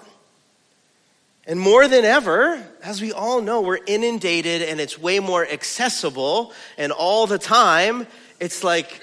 And 1.48 1.60
more 1.60 1.86
than 1.86 2.04
ever, 2.04 2.60
as 2.82 3.00
we 3.00 3.12
all 3.12 3.40
know, 3.40 3.60
we're 3.60 3.78
inundated 3.86 4.62
and 4.62 4.80
it's 4.80 4.98
way 4.98 5.20
more 5.20 5.46
accessible. 5.46 6.52
And 6.76 6.90
all 6.90 7.28
the 7.28 7.38
time, 7.38 8.08
it's 8.40 8.64
like 8.64 9.00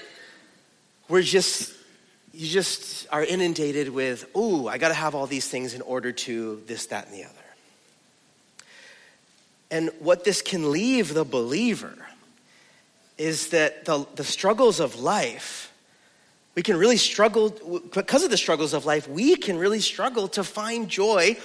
we're 1.08 1.22
just, 1.22 1.72
you 2.34 2.46
just 2.46 3.06
are 3.10 3.24
inundated 3.24 3.88
with, 3.88 4.26
ooh, 4.36 4.68
I 4.68 4.76
got 4.76 4.88
to 4.88 4.94
have 4.94 5.14
all 5.14 5.26
these 5.26 5.48
things 5.48 5.72
in 5.72 5.80
order 5.80 6.12
to 6.12 6.62
this, 6.66 6.86
that, 6.86 7.06
and 7.06 7.14
the 7.14 7.24
other. 7.24 7.32
And 9.70 9.90
what 9.98 10.24
this 10.24 10.42
can 10.42 10.70
leave 10.70 11.14
the 11.14 11.24
believer 11.24 11.94
is 13.16 13.48
that 13.48 13.86
the, 13.86 14.06
the 14.16 14.24
struggles 14.24 14.80
of 14.80 15.00
life, 15.00 15.72
we 16.54 16.62
can 16.62 16.76
really 16.76 16.98
struggle, 16.98 17.80
because 17.94 18.22
of 18.22 18.30
the 18.30 18.36
struggles 18.36 18.74
of 18.74 18.84
life, 18.84 19.08
we 19.08 19.34
can 19.34 19.56
really 19.56 19.80
struggle 19.80 20.28
to 20.28 20.44
find 20.44 20.90
joy 20.90 21.38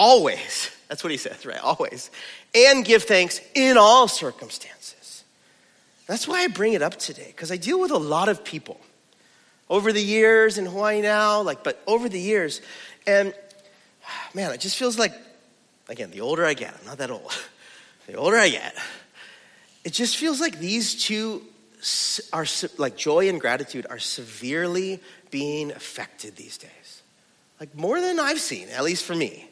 always. 0.00 0.70
That's 0.88 1.04
what 1.04 1.10
he 1.12 1.18
says, 1.18 1.44
right? 1.44 1.60
Always. 1.62 2.10
And 2.54 2.84
give 2.84 3.04
thanks 3.04 3.40
in 3.54 3.76
all 3.76 4.08
circumstances. 4.08 5.24
That's 6.06 6.26
why 6.26 6.40
I 6.42 6.48
bring 6.48 6.72
it 6.72 6.82
up 6.82 6.96
today, 6.96 7.26
because 7.28 7.52
I 7.52 7.56
deal 7.56 7.78
with 7.78 7.92
a 7.92 7.98
lot 7.98 8.28
of 8.28 8.42
people 8.42 8.80
over 9.68 9.92
the 9.92 10.02
years 10.02 10.58
in 10.58 10.66
Hawaii 10.66 11.00
now, 11.02 11.42
like, 11.42 11.62
but 11.62 11.80
over 11.86 12.08
the 12.08 12.18
years. 12.18 12.60
And 13.06 13.32
man, 14.34 14.50
it 14.52 14.60
just 14.60 14.76
feels 14.76 14.98
like, 14.98 15.12
again, 15.88 16.10
the 16.10 16.22
older 16.22 16.44
I 16.44 16.54
get, 16.54 16.74
I'm 16.80 16.86
not 16.86 16.98
that 16.98 17.10
old, 17.10 17.32
the 18.08 18.14
older 18.14 18.36
I 18.36 18.48
get, 18.48 18.74
it 19.84 19.92
just 19.92 20.16
feels 20.16 20.40
like 20.40 20.58
these 20.58 21.04
two 21.04 21.42
are, 22.32 22.46
like 22.78 22.96
joy 22.96 23.28
and 23.28 23.40
gratitude, 23.40 23.86
are 23.88 24.00
severely 24.00 24.98
being 25.30 25.70
affected 25.70 26.34
these 26.36 26.58
days. 26.58 27.02
Like 27.60 27.76
more 27.76 28.00
than 28.00 28.18
I've 28.18 28.40
seen, 28.40 28.68
at 28.70 28.82
least 28.82 29.04
for 29.04 29.14
me. 29.14 29.49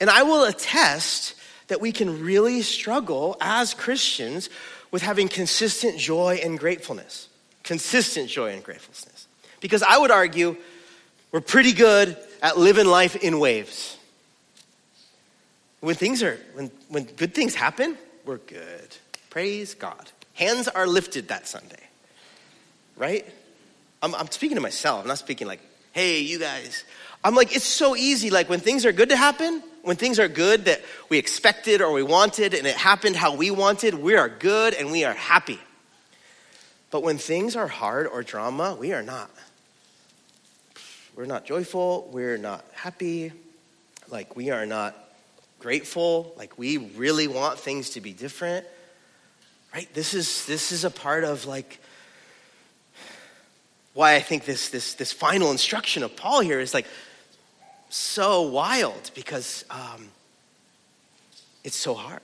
And 0.00 0.08
I 0.08 0.22
will 0.22 0.44
attest 0.44 1.34
that 1.68 1.80
we 1.80 1.92
can 1.92 2.24
really 2.24 2.62
struggle 2.62 3.36
as 3.40 3.74
Christians 3.74 4.50
with 4.90 5.02
having 5.02 5.28
consistent 5.28 5.98
joy 5.98 6.40
and 6.42 6.58
gratefulness. 6.58 7.28
Consistent 7.62 8.28
joy 8.28 8.52
and 8.52 8.64
gratefulness. 8.64 9.28
Because 9.60 9.82
I 9.82 9.98
would 9.98 10.10
argue 10.10 10.56
we're 11.30 11.40
pretty 11.40 11.72
good 11.72 12.16
at 12.42 12.58
living 12.58 12.86
life 12.86 13.14
in 13.14 13.38
waves. 13.38 13.96
When 15.80 15.94
things 15.94 16.22
are, 16.22 16.38
when, 16.54 16.70
when 16.88 17.04
good 17.04 17.34
things 17.34 17.54
happen, 17.54 17.96
we're 18.24 18.38
good. 18.38 18.96
Praise 19.30 19.74
God. 19.74 20.10
Hands 20.34 20.66
are 20.68 20.86
lifted 20.86 21.28
that 21.28 21.46
Sunday, 21.46 21.82
right? 22.96 23.26
I'm, 24.02 24.14
I'm 24.14 24.30
speaking 24.30 24.56
to 24.56 24.62
myself. 24.62 25.02
I'm 25.02 25.08
not 25.08 25.18
speaking 25.18 25.46
like, 25.46 25.60
hey, 25.92 26.20
you 26.20 26.38
guys. 26.38 26.84
I'm 27.22 27.34
like, 27.34 27.54
it's 27.54 27.64
so 27.64 27.94
easy. 27.94 28.30
Like 28.30 28.48
when 28.48 28.60
things 28.60 28.84
are 28.86 28.92
good 28.92 29.10
to 29.10 29.16
happen, 29.16 29.62
when 29.82 29.96
things 29.96 30.18
are 30.18 30.28
good 30.28 30.66
that 30.66 30.82
we 31.08 31.18
expected 31.18 31.80
or 31.80 31.92
we 31.92 32.02
wanted 32.02 32.54
and 32.54 32.66
it 32.66 32.76
happened 32.76 33.16
how 33.16 33.34
we 33.34 33.50
wanted, 33.50 33.94
we 33.94 34.14
are 34.16 34.28
good 34.28 34.74
and 34.74 34.90
we 34.90 35.04
are 35.04 35.14
happy. 35.14 35.58
But 36.90 37.02
when 37.02 37.18
things 37.18 37.56
are 37.56 37.68
hard 37.68 38.06
or 38.06 38.22
drama, 38.22 38.76
we 38.78 38.92
are 38.92 39.02
not. 39.02 39.30
We're 41.14 41.26
not 41.26 41.44
joyful. 41.44 42.08
We're 42.12 42.38
not 42.38 42.64
happy. 42.72 43.32
Like 44.08 44.36
we 44.36 44.50
are 44.50 44.66
not 44.66 44.96
grateful. 45.58 46.34
Like 46.36 46.58
we 46.58 46.78
really 46.78 47.28
want 47.28 47.58
things 47.58 47.90
to 47.90 48.00
be 48.00 48.12
different. 48.12 48.66
Right? 49.72 49.92
This 49.94 50.14
is 50.14 50.46
this 50.46 50.72
is 50.72 50.84
a 50.84 50.90
part 50.90 51.24
of 51.24 51.46
like 51.46 51.80
why 53.94 54.14
I 54.14 54.20
think 54.20 54.44
this 54.44 54.70
this 54.70 54.94
this 54.94 55.12
final 55.12 55.50
instruction 55.50 56.02
of 56.02 56.16
Paul 56.16 56.40
here 56.40 56.58
is 56.58 56.74
like 56.74 56.86
so 57.94 58.42
wild 58.42 59.10
because 59.14 59.64
um, 59.70 60.08
it's 61.64 61.76
so 61.76 61.94
hard. 61.94 62.20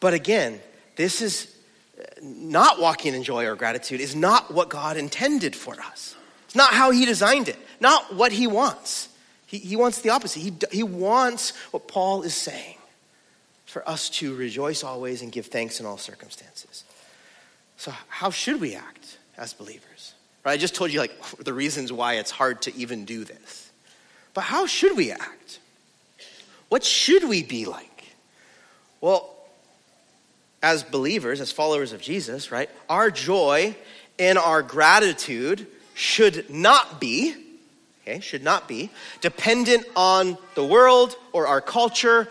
But 0.00 0.14
again, 0.14 0.60
this 0.96 1.22
is 1.22 1.54
uh, 1.98 2.04
not 2.22 2.80
walking 2.80 3.14
in 3.14 3.22
joy 3.22 3.46
or 3.46 3.56
gratitude 3.56 4.00
is 4.00 4.14
not 4.14 4.52
what 4.52 4.68
God 4.68 4.96
intended 4.96 5.56
for 5.56 5.80
us. 5.80 6.14
It's 6.46 6.54
not 6.54 6.74
how 6.74 6.90
He 6.90 7.04
designed 7.04 7.48
it, 7.48 7.58
not 7.80 8.14
what 8.14 8.32
He 8.32 8.46
wants. 8.46 9.08
He, 9.46 9.58
he 9.58 9.76
wants 9.76 10.00
the 10.00 10.10
opposite. 10.10 10.40
He, 10.40 10.52
he 10.72 10.82
wants 10.82 11.52
what 11.70 11.88
Paul 11.88 12.22
is 12.22 12.34
saying 12.34 12.76
for 13.66 13.88
us 13.88 14.08
to 14.08 14.34
rejoice 14.34 14.84
always 14.84 15.22
and 15.22 15.32
give 15.32 15.46
thanks 15.46 15.80
in 15.80 15.86
all 15.86 15.98
circumstances. 15.98 16.84
So, 17.76 17.92
how 18.08 18.30
should 18.30 18.60
we 18.60 18.74
act 18.74 19.18
as 19.36 19.52
believers? 19.52 20.14
Right? 20.44 20.52
I 20.52 20.56
just 20.56 20.74
told 20.74 20.92
you 20.92 21.00
like 21.00 21.12
the 21.38 21.52
reasons 21.52 21.92
why 21.92 22.14
it's 22.14 22.30
hard 22.30 22.62
to 22.62 22.76
even 22.76 23.04
do 23.04 23.24
this. 23.24 23.63
But 24.34 24.42
how 24.42 24.66
should 24.66 24.96
we 24.96 25.12
act? 25.12 25.60
What 26.68 26.84
should 26.84 27.24
we 27.24 27.42
be 27.42 27.64
like? 27.66 28.04
Well, 29.00 29.30
as 30.62 30.82
believers, 30.82 31.40
as 31.40 31.52
followers 31.52 31.92
of 31.92 32.00
Jesus, 32.00 32.50
right? 32.50 32.68
Our 32.88 33.10
joy 33.10 33.76
and 34.18 34.38
our 34.38 34.62
gratitude 34.62 35.66
should 35.94 36.50
not 36.50 37.00
be 37.00 37.36
okay, 38.02 38.20
should 38.20 38.42
not 38.42 38.68
be 38.68 38.90
dependent 39.20 39.86
on 39.96 40.36
the 40.54 40.64
world 40.64 41.16
or 41.32 41.46
our 41.46 41.60
culture 41.60 42.28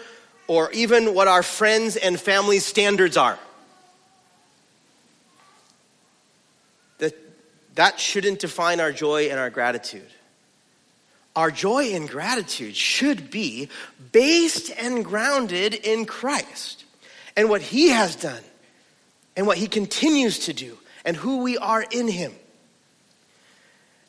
or 0.47 0.71
even 0.71 1.13
what 1.13 1.27
our 1.27 1.43
friends 1.43 1.95
and 1.95 2.19
family 2.19 2.59
standards 2.59 3.17
are. 3.17 3.39
That, 6.99 7.13
that 7.75 7.99
shouldn't 7.99 8.39
define 8.39 8.79
our 8.79 8.91
joy 8.91 9.29
and 9.29 9.39
our 9.39 9.49
gratitude. 9.49 10.09
Our 11.35 11.49
joy 11.49 11.93
and 11.93 12.07
gratitude 12.07 12.75
should 12.75 13.31
be 13.31 13.69
based 14.11 14.69
and 14.77 15.03
grounded 15.03 15.73
in 15.73 16.05
Christ 16.05 16.85
and 17.35 17.49
what 17.49 17.61
He 17.61 17.89
has 17.89 18.15
done 18.15 18.43
and 19.35 19.47
what 19.47 19.57
He 19.57 19.67
continues 19.67 20.45
to 20.45 20.53
do 20.53 20.77
and 21.03 21.17
who 21.17 21.37
we 21.37 21.57
are 21.57 21.83
in 21.89 22.07
Him. 22.07 22.33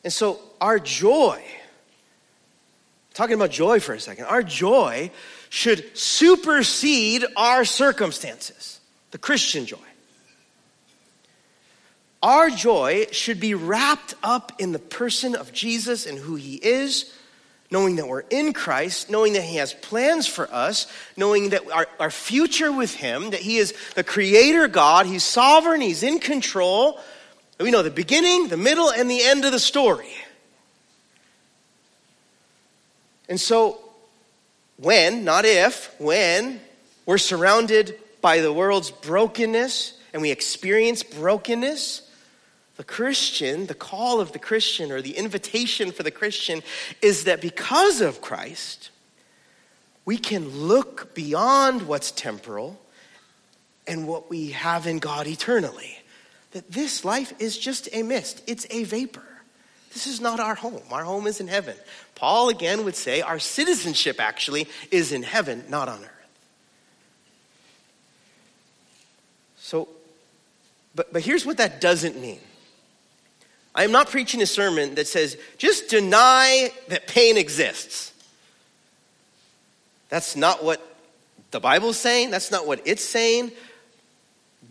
And 0.03 0.13
so, 0.13 0.39
our 0.61 0.79
joy, 0.79 1.43
talking 3.15 3.35
about 3.35 3.51
joy 3.51 3.81
for 3.81 3.95
a 3.95 4.01
second, 4.01 4.27
our 4.27 4.43
joy 4.43 5.11
should 5.49 5.97
supersede 5.97 7.25
our 7.37 7.65
circumstances, 7.65 8.81
the 9.13 9.19
Christian 9.19 9.65
joy. 9.65 9.79
Our 12.25 12.49
joy 12.49 13.09
should 13.13 13.39
be 13.39 13.53
wrapped 13.53 14.15
up 14.23 14.53
in 14.59 14.73
the 14.73 14.79
person 14.79 15.35
of 15.35 15.53
Jesus 15.53 16.07
and 16.07 16.17
who 16.17 16.37
he 16.37 16.55
is, 16.55 17.15
knowing 17.71 17.97
that 17.97 18.09
we're 18.09 18.21
in 18.21 18.55
Christ, 18.55 19.11
knowing 19.11 19.35
that 19.35 19.43
he 19.43 19.57
has 19.57 19.75
plans 19.75 20.27
for 20.27 20.51
us, 20.51 20.87
knowing 21.19 21.51
that 21.51 21.71
our, 21.71 21.87
our 22.01 22.11
future 22.11 22.73
with 22.73 22.95
him, 22.95 23.33
that 23.33 23.41
he 23.41 23.59
is 23.59 23.75
the 23.95 24.03
creator 24.03 24.69
God, 24.69 25.05
he's 25.05 25.23
sovereign, 25.23 25.83
he's 25.83 26.03
in 26.03 26.19
control. 26.19 26.99
We 27.61 27.71
know 27.71 27.83
the 27.83 27.91
beginning, 27.91 28.49
the 28.49 28.57
middle, 28.57 28.89
and 28.89 29.11
the 29.11 29.23
end 29.23 29.45
of 29.45 29.53
the 29.53 29.59
story. 29.59 30.15
And 33.29 33.39
so 33.39 33.79
when, 34.79 35.25
not 35.25 35.45
if, 35.45 35.95
when 36.01 36.59
we're 37.05 37.19
surrounded 37.19 37.99
by 38.23 38.41
the 38.41 38.51
world's 38.51 38.91
brokenness 38.91 39.93
and 40.15 40.23
we 40.23 40.31
experience 40.31 41.03
brokenness, 41.03 42.01
the 42.77 42.85
Christian, 42.85 43.67
the 43.67 43.75
call 43.75 44.21
of 44.21 44.33
the 44.33 44.39
Christian 44.39 44.91
or 44.91 45.01
the 45.01 45.17
invitation 45.17 45.93
for 45.93 46.03
the 46.03 46.11
Christian 46.11 46.63
is 47.01 47.25
that 47.25 47.41
because 47.41 48.01
of 48.01 48.21
Christ, 48.21 48.91
we 50.05 50.17
can 50.17 50.49
look 50.49 51.15
beyond 51.15 51.83
what's 51.83 52.11
temporal 52.11 52.81
and 53.87 54.09
what 54.09 54.29
we 54.29 54.51
have 54.51 54.87
in 54.87 54.99
God 54.99 55.27
eternally. 55.27 55.99
That 56.51 56.71
this 56.71 57.05
life 57.05 57.33
is 57.39 57.57
just 57.57 57.89
a 57.93 58.03
mist, 58.03 58.43
it's 58.47 58.67
a 58.71 58.85
vapor. 58.85 59.23
This 59.93 60.09
is 60.09 60.21
not 60.21 60.41
our 60.41 60.57
home. 60.57 60.83
Our 60.91 61.05
home 61.05 61.29
is 61.29 61.41
in 61.41 61.47
heaven. 61.47 61.77
Paul 62.17 62.49
again 62.49 62.85
would 62.85 62.97
say 62.97 63.21
our 63.21 63.39
citizenship 63.39 64.21
actually 64.21 64.67
is 64.91 65.13
in 65.13 65.23
heaven, 65.23 65.63
not 65.69 65.89
on 65.89 66.01
earth. 66.03 66.11
So, 69.57 69.89
but, 70.97 71.13
but 71.13 71.23
here's 71.23 71.47
what 71.47 71.59
that 71.59 71.81
doesn't 71.81 72.21
mean. 72.21 72.41
I 73.75 73.85
am 73.85 73.93
not 73.93 74.09
preaching 74.09 74.41
a 74.41 74.47
sermon 74.47 74.95
that 74.95 75.09
says, 75.09 75.37
just 75.59 75.89
deny 75.89 76.71
that 76.89 77.09
pain 77.09 77.37
exists. 77.37 78.13
That's 80.09 80.37
not 80.37 80.63
what 80.63 80.81
the 81.51 81.61
Bible's 81.61 81.99
saying, 81.99 82.31
that's 82.31 82.51
not 82.51 82.67
what 82.67 82.81
it's 82.85 83.05
saying. 83.05 83.53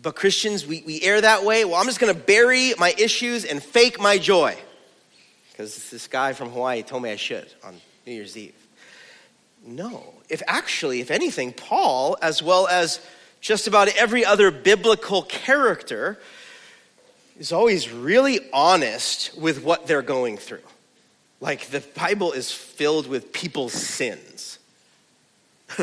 But 0.00 0.16
Christians, 0.16 0.66
we, 0.66 0.82
we 0.86 1.00
err 1.02 1.20
that 1.20 1.44
way. 1.44 1.64
Well, 1.64 1.76
I'm 1.76 1.86
just 1.86 1.98
going 1.98 2.14
to 2.14 2.20
bury 2.20 2.74
my 2.78 2.94
issues 2.98 3.44
and 3.44 3.62
fake 3.62 4.00
my 4.00 4.18
joy. 4.18 4.56
Because 5.50 5.90
this 5.90 6.08
guy 6.08 6.32
from 6.32 6.50
Hawaii 6.50 6.82
told 6.82 7.02
me 7.02 7.10
I 7.10 7.16
should 7.16 7.46
on 7.62 7.80
New 8.06 8.12
Year's 8.12 8.36
Eve. 8.36 8.54
No. 9.66 10.12
If 10.28 10.42
actually, 10.46 11.00
if 11.00 11.10
anything, 11.10 11.52
Paul, 11.52 12.18
as 12.20 12.42
well 12.42 12.66
as 12.68 13.00
just 13.40 13.66
about 13.66 13.88
every 13.88 14.24
other 14.24 14.50
biblical 14.50 15.22
character, 15.22 16.18
is 17.38 17.52
always 17.52 17.90
really 17.90 18.40
honest 18.52 19.36
with 19.36 19.62
what 19.62 19.86
they're 19.86 20.02
going 20.02 20.36
through. 20.36 20.62
Like 21.40 21.66
the 21.66 21.80
Bible 21.80 22.32
is 22.32 22.52
filled 22.52 23.06
with 23.06 23.32
people's 23.32 23.72
sins. 23.72 24.58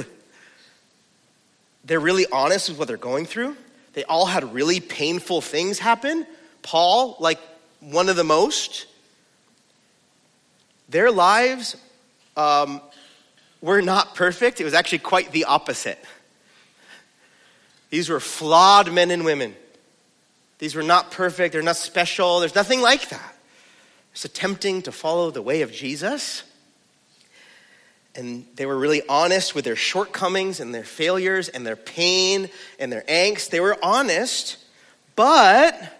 they're 1.85 1.99
really 1.99 2.25
honest 2.31 2.69
with 2.69 2.79
what 2.79 2.87
they're 2.87 2.97
going 2.97 3.25
through. 3.25 3.55
They 3.93 4.03
all 4.05 4.25
had 4.25 4.53
really 4.53 4.79
painful 4.79 5.41
things 5.41 5.79
happen. 5.79 6.25
Paul, 6.61 7.17
like 7.19 7.39
one 7.81 8.09
of 8.09 8.15
the 8.15 8.23
most, 8.23 8.87
their 10.87 11.11
lives 11.11 11.75
um, 12.37 12.81
were 13.61 13.81
not 13.81 14.15
perfect. 14.15 14.61
It 14.61 14.63
was 14.63 14.73
actually 14.73 14.99
quite 14.99 15.31
the 15.31 15.45
opposite. 15.45 15.99
These 17.89 18.09
were 18.09 18.21
flawed 18.21 18.91
men 18.93 19.11
and 19.11 19.25
women. 19.25 19.55
These 20.61 20.75
were 20.75 20.83
not 20.83 21.09
perfect, 21.09 21.53
they're 21.53 21.63
not 21.63 21.75
special, 21.75 22.39
there's 22.39 22.53
nothing 22.53 22.81
like 22.81 23.09
that. 23.09 23.35
It's 24.11 24.25
attempting 24.25 24.83
to 24.83 24.91
follow 24.91 25.31
the 25.31 25.41
way 25.41 25.63
of 25.63 25.71
Jesus. 25.71 26.43
And 28.13 28.45
they 28.57 28.67
were 28.67 28.77
really 28.77 29.01
honest 29.09 29.55
with 29.55 29.65
their 29.65 29.75
shortcomings 29.75 30.59
and 30.59 30.71
their 30.71 30.83
failures 30.83 31.49
and 31.49 31.65
their 31.65 31.75
pain 31.75 32.47
and 32.77 32.91
their 32.91 33.01
angst. 33.09 33.49
They 33.49 33.59
were 33.59 33.75
honest, 33.81 34.57
but 35.15 35.97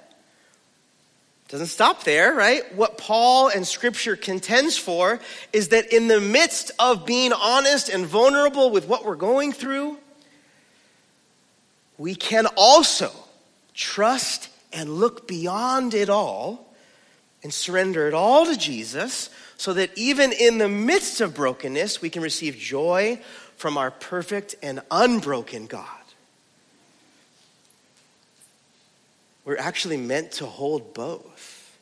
doesn't 1.48 1.66
stop 1.66 2.04
there, 2.04 2.32
right? 2.32 2.62
What 2.76 3.00
Paul 3.00 3.48
and 3.48 3.66
scripture 3.66 4.16
contends 4.16 4.78
for 4.78 5.20
is 5.52 5.70
that 5.70 5.92
in 5.92 6.08
the 6.08 6.22
midst 6.22 6.70
of 6.78 7.08
being 7.08 7.34
honest 7.34 7.90
and 7.90 8.06
vulnerable 8.06 8.70
with 8.70 8.88
what 8.88 9.06
we're 9.06 9.16
going 9.16 9.54
through, 9.54 9.98
we 11.98 12.14
can 12.14 12.46
also 12.56 13.12
trust 13.74 14.50
and 14.74 14.90
look 14.90 15.28
beyond 15.28 15.94
it 15.94 16.10
all 16.10 16.74
and 17.44 17.54
surrender 17.54 18.08
it 18.08 18.14
all 18.14 18.46
to 18.46 18.58
Jesus 18.58 19.30
so 19.58 19.74
that 19.74 19.92
even 19.96 20.32
in 20.32 20.58
the 20.58 20.70
midst 20.70 21.22
of 21.22 21.36
brokenness, 21.36 22.02
we 22.02 22.10
can 22.10 22.22
receive 22.22 22.58
joy 22.58 23.20
from 23.58 23.78
our 23.78 23.92
perfect 23.92 24.56
and 24.64 24.82
unbroken 24.90 25.68
God. 25.68 25.86
We're 29.46 29.58
actually 29.58 29.98
meant 29.98 30.34
to 30.34 30.46
hold 30.46 30.94
both, 30.94 31.78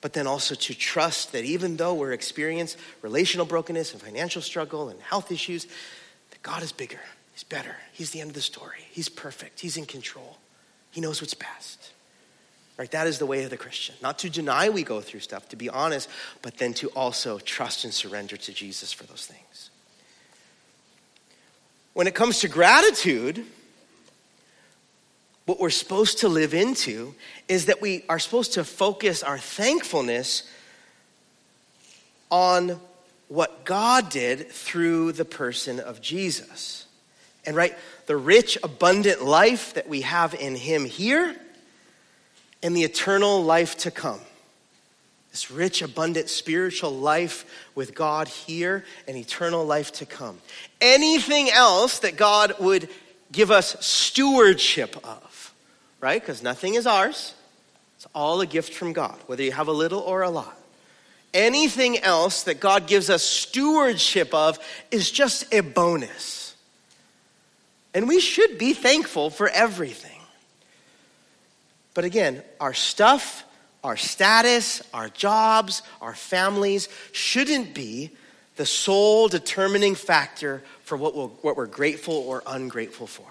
but 0.00 0.12
then 0.12 0.26
also 0.26 0.54
to 0.54 0.74
trust 0.74 1.32
that 1.32 1.44
even 1.44 1.76
though 1.76 1.94
we're 1.94 2.12
experiencing 2.12 2.80
relational 3.02 3.46
brokenness 3.46 3.92
and 3.92 4.02
financial 4.02 4.42
struggle 4.42 4.88
and 4.88 5.00
health 5.00 5.30
issues, 5.30 5.66
that 6.30 6.42
God 6.42 6.62
is 6.62 6.72
bigger, 6.72 7.00
He's 7.32 7.44
better, 7.44 7.76
He's 7.92 8.10
the 8.10 8.20
end 8.20 8.30
of 8.30 8.34
the 8.34 8.40
story, 8.40 8.86
He's 8.90 9.08
perfect, 9.08 9.60
He's 9.60 9.76
in 9.76 9.86
control, 9.86 10.38
He 10.90 11.00
knows 11.00 11.20
what's 11.20 11.34
best. 11.34 11.77
Right? 12.78 12.90
That 12.92 13.08
is 13.08 13.18
the 13.18 13.26
way 13.26 13.42
of 13.42 13.50
the 13.50 13.56
Christian. 13.56 13.96
Not 14.00 14.20
to 14.20 14.30
deny 14.30 14.68
we 14.68 14.84
go 14.84 15.00
through 15.00 15.20
stuff, 15.20 15.48
to 15.48 15.56
be 15.56 15.68
honest, 15.68 16.08
but 16.42 16.58
then 16.58 16.72
to 16.74 16.88
also 16.90 17.40
trust 17.40 17.84
and 17.84 17.92
surrender 17.92 18.36
to 18.36 18.52
Jesus 18.52 18.92
for 18.92 19.04
those 19.04 19.26
things. 19.26 19.70
When 21.92 22.06
it 22.06 22.14
comes 22.14 22.38
to 22.40 22.48
gratitude, 22.48 23.44
what 25.44 25.58
we're 25.58 25.70
supposed 25.70 26.18
to 26.18 26.28
live 26.28 26.54
into 26.54 27.16
is 27.48 27.66
that 27.66 27.82
we 27.82 28.04
are 28.08 28.20
supposed 28.20 28.52
to 28.52 28.62
focus 28.62 29.24
our 29.24 29.38
thankfulness 29.38 30.48
on 32.30 32.78
what 33.26 33.64
God 33.64 34.08
did 34.08 34.52
through 34.52 35.12
the 35.12 35.24
person 35.24 35.80
of 35.80 36.00
Jesus. 36.00 36.86
And 37.44 37.56
right, 37.56 37.76
the 38.06 38.16
rich, 38.16 38.56
abundant 38.62 39.24
life 39.24 39.74
that 39.74 39.88
we 39.88 40.02
have 40.02 40.34
in 40.34 40.54
Him 40.54 40.84
here 40.84 41.34
and 42.62 42.76
the 42.76 42.82
eternal 42.82 43.42
life 43.42 43.76
to 43.78 43.90
come. 43.90 44.20
This 45.30 45.50
rich, 45.50 45.82
abundant 45.82 46.28
spiritual 46.28 46.90
life 46.90 47.44
with 47.74 47.94
God 47.94 48.28
here 48.28 48.84
and 49.06 49.16
eternal 49.16 49.64
life 49.64 49.92
to 49.94 50.06
come. 50.06 50.38
Anything 50.80 51.50
else 51.50 52.00
that 52.00 52.16
God 52.16 52.54
would 52.58 52.88
give 53.30 53.50
us 53.50 53.76
stewardship 53.84 54.96
of, 55.04 55.54
right? 56.00 56.20
Because 56.20 56.42
nothing 56.42 56.74
is 56.74 56.86
ours, 56.86 57.34
it's 57.96 58.06
all 58.14 58.40
a 58.40 58.46
gift 58.46 58.74
from 58.74 58.92
God, 58.92 59.16
whether 59.26 59.42
you 59.42 59.52
have 59.52 59.68
a 59.68 59.72
little 59.72 60.00
or 60.00 60.22
a 60.22 60.30
lot. 60.30 60.56
Anything 61.34 61.98
else 61.98 62.44
that 62.44 62.58
God 62.58 62.86
gives 62.86 63.10
us 63.10 63.22
stewardship 63.22 64.32
of 64.32 64.58
is 64.90 65.10
just 65.10 65.52
a 65.52 65.60
bonus. 65.60 66.56
And 67.92 68.08
we 68.08 68.20
should 68.20 68.58
be 68.58 68.72
thankful 68.72 69.28
for 69.28 69.48
everything. 69.48 70.17
But 71.98 72.04
again, 72.04 72.44
our 72.60 72.74
stuff, 72.74 73.42
our 73.82 73.96
status, 73.96 74.82
our 74.94 75.08
jobs, 75.08 75.82
our 76.00 76.14
families 76.14 76.88
shouldn't 77.10 77.74
be 77.74 78.12
the 78.54 78.64
sole 78.64 79.26
determining 79.26 79.96
factor 79.96 80.62
for 80.84 80.96
what, 80.96 81.14
we 81.14 81.22
will 81.22 81.28
what 81.42 81.56
we're 81.56 81.66
grateful 81.66 82.14
or 82.14 82.44
ungrateful 82.46 83.08
for. 83.08 83.26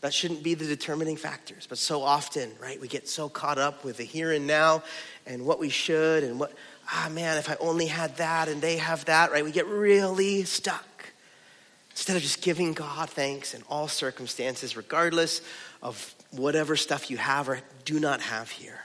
That 0.00 0.12
shouldn't 0.12 0.42
be 0.42 0.54
the 0.54 0.66
determining 0.66 1.18
factors. 1.18 1.68
But 1.68 1.78
so 1.78 2.02
often, 2.02 2.50
right, 2.60 2.80
we 2.80 2.88
get 2.88 3.08
so 3.08 3.28
caught 3.28 3.58
up 3.58 3.84
with 3.84 3.98
the 3.98 4.04
here 4.04 4.32
and 4.32 4.48
now 4.48 4.82
and 5.24 5.46
what 5.46 5.60
we 5.60 5.68
should 5.68 6.24
and 6.24 6.40
what, 6.40 6.52
ah, 6.90 7.08
man, 7.12 7.38
if 7.38 7.48
I 7.48 7.54
only 7.60 7.86
had 7.86 8.16
that 8.16 8.48
and 8.48 8.60
they 8.60 8.78
have 8.78 9.04
that, 9.04 9.30
right? 9.30 9.44
We 9.44 9.52
get 9.52 9.68
really 9.68 10.42
stuck. 10.42 10.84
Instead 11.94 12.16
of 12.16 12.22
just 12.22 12.42
giving 12.42 12.72
God 12.72 13.08
thanks 13.08 13.54
in 13.54 13.62
all 13.68 13.86
circumstances, 13.86 14.76
regardless 14.76 15.40
of 15.80 16.12
whatever 16.32 16.74
stuff 16.74 17.08
you 17.08 17.16
have 17.16 17.48
or 17.48 17.60
do 17.84 18.00
not 18.00 18.20
have 18.20 18.50
here. 18.50 18.84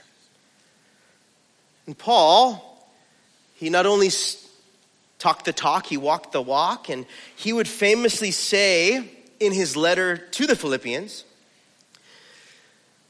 And 1.86 1.98
Paul, 1.98 2.88
he 3.56 3.68
not 3.68 3.84
only 3.84 4.10
talked 5.18 5.44
the 5.44 5.52
talk, 5.52 5.86
he 5.86 5.96
walked 5.96 6.30
the 6.30 6.40
walk, 6.40 6.88
and 6.88 7.04
he 7.34 7.52
would 7.52 7.66
famously 7.66 8.30
say 8.30 9.10
in 9.40 9.52
his 9.52 9.76
letter 9.76 10.16
to 10.16 10.46
the 10.46 10.54
Philippians, 10.54 11.24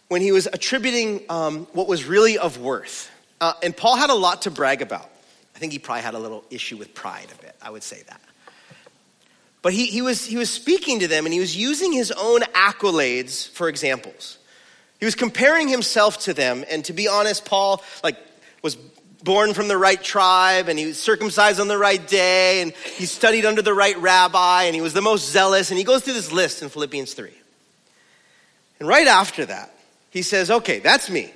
when 0.09 0.23
he 0.23 0.33
was 0.33 0.47
attributing 0.47 1.23
um, 1.29 1.67
what 1.73 1.87
was 1.87 2.05
really 2.05 2.39
of 2.39 2.59
worth. 2.59 3.11
Uh, 3.41 3.53
and 3.63 3.77
Paul 3.77 3.97
had 3.97 4.09
a 4.09 4.15
lot 4.15 4.43
to 4.43 4.51
brag 4.51 4.81
about. 4.81 5.11
I 5.55 5.59
think 5.59 5.73
he 5.73 5.79
probably 5.79 6.03
had 6.03 6.15
a 6.15 6.19
little 6.19 6.43
issue 6.51 6.79
with 6.79 6.95
pride 6.95 7.29
a 7.39 7.43
bit, 7.43 7.55
I 7.61 7.71
would 7.71 7.83
say 7.83 8.03
that. 8.09 8.21
But 9.63 9.73
he, 9.75 9.87
he, 9.87 10.03
was, 10.03 10.25
he 10.25 10.37
was 10.37 10.51
speaking 10.51 11.01
to 11.01 11.09
them 11.09 11.27
and 11.27 11.35
he 11.35 11.41
was 11.41 11.57
using 11.57 11.93
his 11.93 12.11
own 12.13 12.41
accolades 12.41 13.49
for 13.49 13.69
examples. 13.69 14.39
He 14.99 15.05
was 15.05 15.15
comparing 15.15 15.69
himself 15.69 16.21
to 16.21 16.35
them. 16.35 16.65
And 16.71 16.85
to 16.87 16.93
be 16.93 17.09
honest, 17.09 17.45
Paul 17.45 17.83
like 18.03 18.17
was 18.63 18.77
born 19.23 19.53
from 19.53 19.69
the 19.69 19.77
right 19.77 20.03
tribe 20.03 20.69
and 20.69 20.79
he 20.79 20.87
was 20.87 20.99
circumcised 20.99 21.61
on 21.61 21.69
the 21.69 21.77
right 21.77 22.07
day 22.07 22.63
and 22.63 22.73
he 22.73 23.07
studied 23.07 23.45
under 23.45 23.63
the 23.63 23.75
right 23.75 23.99
rabbi 23.99 24.65
and 24.65 24.75
he 24.75 24.81
was 24.81 24.95
the 24.95 25.03
most 25.03 25.31
zealous. 25.31 25.71
And 25.71 25.79
he 25.79 25.85
goes 25.85 26.03
through 26.03 26.15
this 26.15 26.33
list 26.33 26.63
in 26.63 26.71
Philippians 26.71 27.13
3. 27.13 27.31
And 28.79 28.89
right 28.89 29.07
after 29.07 29.45
that, 29.47 29.75
he 30.11 30.23
says, 30.23 30.51
okay, 30.51 30.79
that's 30.79 31.11
me. 31.11 31.33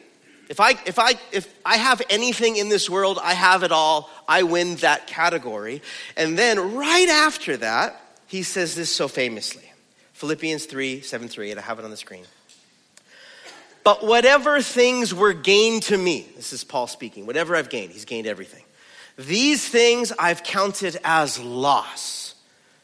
If 0.48 0.60
I, 0.60 0.70
if, 0.86 0.98
I, 0.98 1.14
if 1.32 1.52
I 1.64 1.76
have 1.76 2.02
anything 2.10 2.56
in 2.56 2.68
this 2.68 2.88
world, 2.88 3.18
I 3.22 3.34
have 3.34 3.62
it 3.62 3.72
all. 3.72 4.10
I 4.28 4.42
win 4.42 4.76
that 4.76 5.06
category. 5.06 5.82
And 6.16 6.38
then 6.38 6.74
right 6.74 7.08
after 7.08 7.56
that, 7.58 8.00
he 8.34 8.42
says 8.42 8.74
this 8.74 8.90
so 8.90 9.06
famously 9.06 9.62
Philippians 10.14 10.64
3 10.64 11.02
7 11.02 11.28
3, 11.28 11.52
and 11.52 11.60
I 11.60 11.62
have 11.62 11.78
it 11.78 11.84
on 11.84 11.92
the 11.92 11.96
screen. 11.96 12.24
But 13.84 14.04
whatever 14.04 14.60
things 14.60 15.14
were 15.14 15.32
gained 15.32 15.84
to 15.84 15.96
me, 15.96 16.26
this 16.34 16.52
is 16.52 16.64
Paul 16.64 16.88
speaking, 16.88 17.26
whatever 17.26 17.54
I've 17.54 17.68
gained, 17.68 17.92
he's 17.92 18.04
gained 18.04 18.26
everything. 18.26 18.64
These 19.16 19.68
things 19.68 20.12
I've 20.18 20.42
counted 20.42 20.98
as 21.04 21.38
loss 21.38 22.34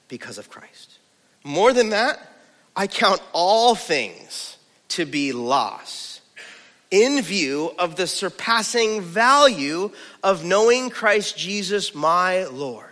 because 0.07 0.39
of 0.39 0.49
Christ. 0.49 0.99
More 1.43 1.73
than 1.73 1.89
that, 1.89 2.21
I 2.77 2.87
count 2.87 3.21
all 3.33 3.75
things 3.75 4.57
to 4.91 5.05
be 5.05 5.33
loss 5.33 6.21
in 6.93 7.23
view 7.23 7.75
of 7.77 7.97
the 7.97 8.07
surpassing 8.07 9.01
value 9.01 9.91
of 10.23 10.45
knowing 10.45 10.91
Christ 10.91 11.37
Jesus 11.37 11.93
my 11.93 12.45
Lord 12.45 12.90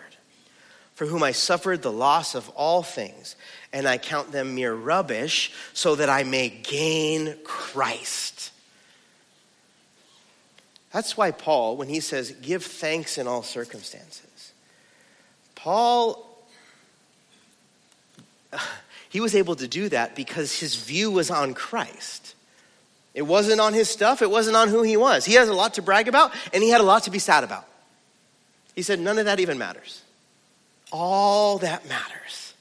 for 0.98 1.06
whom 1.06 1.22
I 1.22 1.30
suffered 1.30 1.82
the 1.82 1.92
loss 1.92 2.34
of 2.34 2.48
all 2.56 2.82
things, 2.82 3.36
and 3.72 3.86
I 3.86 3.98
count 3.98 4.32
them 4.32 4.56
mere 4.56 4.74
rubbish, 4.74 5.52
so 5.72 5.94
that 5.94 6.10
I 6.10 6.24
may 6.24 6.48
gain 6.48 7.36
Christ. 7.44 8.50
That's 10.92 11.16
why 11.16 11.30
Paul, 11.30 11.76
when 11.76 11.88
he 11.88 12.00
says, 12.00 12.32
give 12.42 12.64
thanks 12.64 13.16
in 13.16 13.28
all 13.28 13.44
circumstances, 13.44 14.52
Paul, 15.54 16.26
he 19.08 19.20
was 19.20 19.36
able 19.36 19.54
to 19.54 19.68
do 19.68 19.88
that 19.90 20.16
because 20.16 20.58
his 20.58 20.74
view 20.74 21.12
was 21.12 21.30
on 21.30 21.54
Christ. 21.54 22.34
It 23.14 23.22
wasn't 23.22 23.60
on 23.60 23.72
his 23.72 23.88
stuff, 23.88 24.20
it 24.20 24.30
wasn't 24.30 24.56
on 24.56 24.66
who 24.66 24.82
he 24.82 24.96
was. 24.96 25.24
He 25.24 25.34
has 25.34 25.48
a 25.48 25.54
lot 25.54 25.74
to 25.74 25.82
brag 25.82 26.08
about, 26.08 26.34
and 26.52 26.60
he 26.60 26.70
had 26.70 26.80
a 26.80 26.84
lot 26.84 27.04
to 27.04 27.12
be 27.12 27.20
sad 27.20 27.44
about. 27.44 27.68
He 28.74 28.82
said, 28.82 28.98
None 28.98 29.20
of 29.20 29.26
that 29.26 29.38
even 29.38 29.58
matters. 29.58 30.02
All 30.90 31.58
that 31.58 31.88
matters 31.88 32.54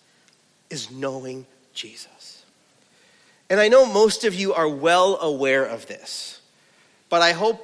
is 0.70 0.92
knowing 0.92 1.46
Jesus. 1.74 2.44
And 3.50 3.60
I 3.60 3.70
know 3.70 3.86
most 3.86 4.26
of 4.26 4.34
you 4.34 4.54
are 4.54 4.68
well 4.68 5.18
aware 5.22 5.66
of 5.66 5.88
this, 5.88 6.42
but 7.10 7.22
I 7.22 7.32
hope 7.32 7.64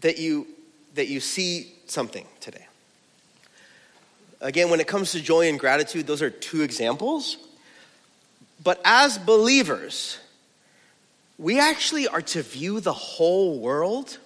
that 0.00 0.18
you, 0.18 0.46
that 0.94 1.08
you 1.08 1.20
see 1.20 1.72
something 1.86 2.26
today. 2.40 2.66
Again, 4.40 4.70
when 4.70 4.80
it 4.80 4.86
comes 4.86 5.12
to 5.12 5.20
joy 5.20 5.48
and 5.48 5.58
gratitude, 5.58 6.06
those 6.06 6.20
are 6.20 6.30
two 6.30 6.62
examples. 6.62 7.38
But 8.62 8.80
as 8.84 9.16
believers, 9.16 10.18
we 11.38 11.58
actually 11.58 12.08
are 12.08 12.22
to 12.22 12.42
view 12.42 12.80
the 12.80 12.92
whole 12.92 13.58
world 13.60 14.18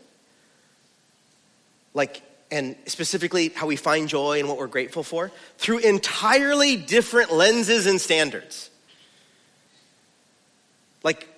like 1.94 2.22
and 2.50 2.76
specifically 2.87 3.48
how 3.48 3.66
we 3.66 3.76
find 3.76 4.09
joy 4.09 4.38
and 4.38 4.48
what 4.48 4.59
we're 4.59 4.66
grateful 4.66 5.02
for 5.02 5.32
through 5.59 5.78
entirely 5.78 6.76
different 6.76 7.32
lenses 7.32 7.87
and 7.87 8.00
standards 8.00 8.70
like 11.02 11.28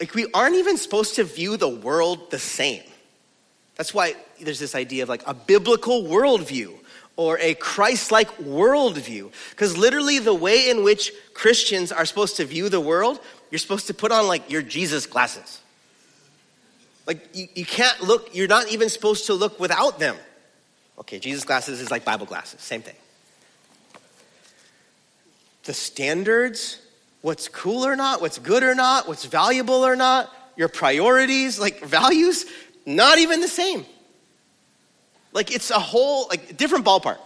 like 0.00 0.14
we 0.14 0.26
aren't 0.34 0.56
even 0.56 0.76
supposed 0.76 1.16
to 1.16 1.24
view 1.24 1.56
the 1.56 1.68
world 1.68 2.30
the 2.30 2.38
same 2.38 2.82
that's 3.76 3.94
why 3.94 4.14
there's 4.40 4.60
this 4.60 4.74
idea 4.74 5.02
of 5.02 5.08
like 5.08 5.22
a 5.26 5.34
biblical 5.34 6.04
worldview 6.04 6.72
or 7.16 7.38
a 7.40 7.54
Christ 7.54 8.10
like 8.10 8.28
worldview. 8.38 9.30
Because 9.50 9.76
literally, 9.76 10.18
the 10.18 10.34
way 10.34 10.70
in 10.70 10.84
which 10.84 11.12
Christians 11.34 11.92
are 11.92 12.04
supposed 12.04 12.36
to 12.36 12.44
view 12.44 12.68
the 12.68 12.80
world, 12.80 13.20
you're 13.50 13.58
supposed 13.58 13.86
to 13.88 13.94
put 13.94 14.12
on 14.12 14.26
like 14.26 14.50
your 14.50 14.62
Jesus 14.62 15.06
glasses. 15.06 15.61
Like, 17.06 17.34
you, 17.34 17.48
you 17.54 17.64
can't 17.64 18.00
look, 18.00 18.34
you're 18.34 18.48
not 18.48 18.68
even 18.68 18.88
supposed 18.88 19.26
to 19.26 19.34
look 19.34 19.58
without 19.58 19.98
them. 19.98 20.16
Okay, 20.98 21.18
Jesus 21.18 21.44
glasses 21.44 21.80
is 21.80 21.90
like 21.90 22.04
Bible 22.04 22.26
glasses, 22.26 22.60
same 22.60 22.82
thing. 22.82 22.94
The 25.64 25.74
standards, 25.74 26.80
what's 27.22 27.48
cool 27.48 27.84
or 27.84 27.96
not, 27.96 28.20
what's 28.20 28.38
good 28.38 28.62
or 28.62 28.74
not, 28.74 29.08
what's 29.08 29.24
valuable 29.24 29.86
or 29.86 29.96
not, 29.96 30.32
your 30.56 30.68
priorities, 30.68 31.58
like 31.58 31.80
values, 31.80 32.44
not 32.84 33.18
even 33.18 33.40
the 33.40 33.48
same. 33.48 33.86
Like 35.32 35.54
it's 35.54 35.70
a 35.70 35.78
whole, 35.78 36.28
like 36.28 36.56
different 36.56 36.84
ballpark. 36.84 37.18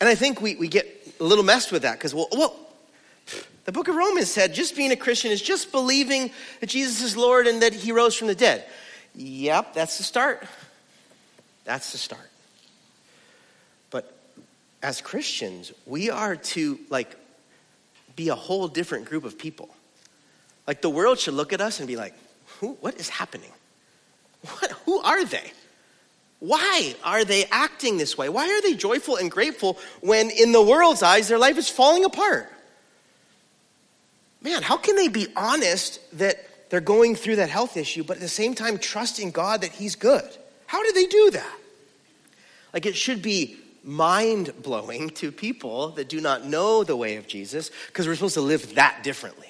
And 0.00 0.08
I 0.08 0.14
think 0.14 0.40
we, 0.40 0.56
we 0.56 0.68
get 0.68 0.86
a 1.20 1.24
little 1.24 1.44
messed 1.44 1.72
with 1.72 1.82
that 1.82 1.94
because, 1.94 2.14
well, 2.14 2.28
well, 2.32 2.56
the 3.66 3.72
book 3.72 3.88
of 3.88 3.96
Romans 3.96 4.30
said 4.30 4.54
just 4.54 4.76
being 4.76 4.92
a 4.92 4.96
Christian 4.96 5.32
is 5.32 5.42
just 5.42 5.72
believing 5.72 6.30
that 6.60 6.68
Jesus 6.68 7.02
is 7.02 7.16
Lord 7.16 7.48
and 7.48 7.62
that 7.62 7.74
he 7.74 7.90
rose 7.90 8.14
from 8.14 8.28
the 8.28 8.34
dead. 8.34 8.64
Yep, 9.16 9.74
that's 9.74 9.98
the 9.98 10.04
start. 10.04 10.46
That's 11.64 11.90
the 11.90 11.98
start. 11.98 12.30
But 13.90 14.16
as 14.82 15.00
Christians, 15.00 15.72
we 15.84 16.10
are 16.10 16.36
to 16.36 16.78
like 16.90 17.16
be 18.14 18.28
a 18.28 18.36
whole 18.36 18.68
different 18.68 19.06
group 19.06 19.24
of 19.24 19.36
people. 19.36 19.68
Like 20.68 20.80
the 20.80 20.90
world 20.90 21.18
should 21.18 21.34
look 21.34 21.52
at 21.52 21.60
us 21.60 21.80
and 21.80 21.88
be 21.88 21.96
like, 21.96 22.14
Who, 22.60 22.74
what 22.80 22.94
is 23.00 23.08
happening? 23.08 23.50
What, 24.42 24.70
who 24.84 25.00
are 25.00 25.24
they? 25.24 25.52
Why 26.38 26.94
are 27.02 27.24
they 27.24 27.46
acting 27.46 27.98
this 27.98 28.16
way? 28.16 28.28
Why 28.28 28.48
are 28.48 28.62
they 28.62 28.74
joyful 28.74 29.16
and 29.16 29.28
grateful 29.28 29.76
when, 30.02 30.30
in 30.30 30.52
the 30.52 30.62
world's 30.62 31.02
eyes, 31.02 31.26
their 31.26 31.38
life 31.38 31.58
is 31.58 31.68
falling 31.68 32.04
apart? 32.04 32.52
Man, 34.46 34.62
how 34.62 34.76
can 34.76 34.94
they 34.94 35.08
be 35.08 35.26
honest 35.34 35.98
that 36.18 36.70
they're 36.70 36.80
going 36.80 37.16
through 37.16 37.34
that 37.36 37.50
health 37.50 37.76
issue, 37.76 38.04
but 38.04 38.18
at 38.18 38.20
the 38.20 38.28
same 38.28 38.54
time 38.54 38.78
trusting 38.78 39.32
God 39.32 39.62
that 39.62 39.72
He's 39.72 39.96
good? 39.96 40.22
How 40.66 40.84
do 40.84 40.92
they 40.92 41.06
do 41.06 41.32
that? 41.32 41.58
Like, 42.72 42.86
it 42.86 42.94
should 42.94 43.22
be 43.22 43.56
mind 43.82 44.52
blowing 44.62 45.10
to 45.10 45.32
people 45.32 45.88
that 45.90 46.08
do 46.08 46.20
not 46.20 46.44
know 46.44 46.84
the 46.84 46.94
way 46.94 47.16
of 47.16 47.26
Jesus 47.26 47.72
because 47.88 48.06
we're 48.06 48.14
supposed 48.14 48.34
to 48.34 48.40
live 48.40 48.76
that 48.76 49.02
differently. 49.02 49.48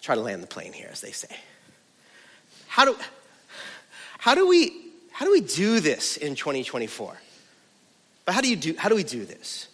try 0.00 0.16
to 0.16 0.20
land 0.20 0.42
the 0.42 0.48
plane 0.48 0.72
here, 0.72 0.88
as 0.90 1.00
they 1.00 1.12
say. 1.12 1.36
How 2.66 2.84
do, 2.84 2.96
how 4.18 4.34
do, 4.34 4.48
we, 4.48 4.90
how 5.12 5.24
do 5.24 5.30
we 5.30 5.40
do 5.40 5.78
this 5.78 6.16
in 6.16 6.34
2024? 6.34 7.16
But 8.26 8.34
how 8.34 8.42
do, 8.42 8.48
you 8.50 8.56
do, 8.56 8.74
how 8.76 8.90
do 8.90 8.94
we 8.94 9.04
do 9.04 9.24
this? 9.24 9.68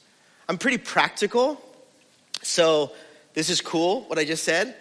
I'm 0.49 0.59
pretty 0.59 0.79
practical, 0.79 1.61
so 2.43 2.93
this 3.35 3.51
is 3.51 3.61
cool, 3.61 4.03
what 4.03 4.19
I 4.19 4.25
just 4.25 4.45
said, 4.45 4.77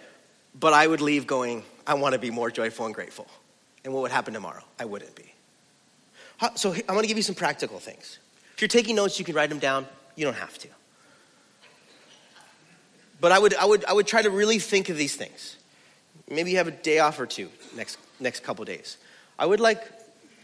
but 0.58 0.72
I 0.72 0.86
would 0.86 1.00
leave 1.00 1.26
going, 1.26 1.64
I 1.86 1.94
want 1.94 2.12
to 2.12 2.18
be 2.18 2.30
more 2.30 2.50
joyful 2.50 2.86
and 2.86 2.94
grateful. 2.94 3.26
And 3.84 3.92
what 3.92 4.02
would 4.02 4.12
happen 4.12 4.34
tomorrow? 4.34 4.62
I 4.78 4.84
wouldn't 4.84 5.16
be. 5.16 5.32
So 6.54 6.72
I'm 6.72 6.82
going 6.86 7.02
to 7.02 7.08
give 7.08 7.16
you 7.16 7.22
some 7.22 7.34
practical 7.34 7.78
things. 7.78 8.18
If 8.54 8.60
you're 8.60 8.68
taking 8.68 8.94
notes, 8.96 9.18
you 9.18 9.24
can 9.24 9.34
write 9.34 9.48
them 9.48 9.58
down. 9.58 9.86
You 10.16 10.24
don't 10.24 10.36
have 10.36 10.56
to. 10.58 10.68
But 13.20 13.32
I 13.32 13.38
would, 13.38 13.54
I 13.54 13.64
would, 13.64 13.84
I 13.84 13.92
would 13.92 14.06
try 14.06 14.22
to 14.22 14.30
really 14.30 14.58
think 14.58 14.88
of 14.88 14.96
these 14.96 15.14
things. 15.16 15.56
Maybe 16.28 16.50
you 16.50 16.58
have 16.58 16.68
a 16.68 16.72
day 16.72 16.98
off 16.98 17.18
or 17.18 17.26
two 17.26 17.48
next, 17.76 17.98
next 18.20 18.42
couple 18.42 18.64
days. 18.64 18.98
I 19.38 19.46
would 19.46 19.60
like, 19.60 19.80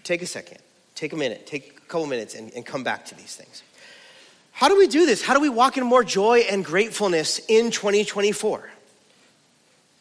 take 0.05 0.23
a 0.23 0.27
second, 0.27 0.59
take 0.99 1.13
a 1.13 1.17
minute, 1.17 1.47
take 1.47 1.79
a 1.79 1.81
couple 1.83 2.07
minutes 2.07 2.35
and, 2.35 2.53
and 2.55 2.67
come 2.67 2.83
back 2.83 3.05
to 3.07 3.15
these 3.15 3.37
things. 3.37 3.63
How 4.51 4.69
do 4.69 4.77
we 4.77 4.89
do 4.89 5.07
this? 5.07 5.23
How 5.23 5.35
do 5.35 5.41
we 5.41 5.49
walk 5.49 5.77
in 5.77 5.85
more 5.85 6.03
joy 6.03 6.41
and 6.51 6.65
gratefulness 6.65 7.41
in 7.47 7.71
2024? 7.71 8.69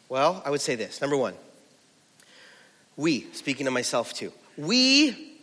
Well, 0.08 0.42
I 0.44 0.50
would 0.50 0.60
say 0.60 0.74
this. 0.74 1.00
Number 1.00 1.16
one, 1.16 1.34
we, 2.96 3.26
speaking 3.32 3.66
to 3.66 3.70
myself 3.70 4.12
too, 4.12 4.32
we 4.56 5.36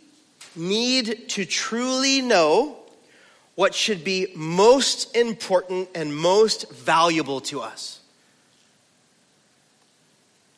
need 0.54 1.30
to 1.30 1.46
truly 1.46 2.20
know 2.20 2.76
what 3.54 3.74
should 3.74 4.04
be 4.04 4.26
most 4.36 5.16
important 5.16 5.88
and 5.94 6.14
most 6.14 6.70
valuable 6.70 7.40
to 7.40 7.62
us. 7.62 8.00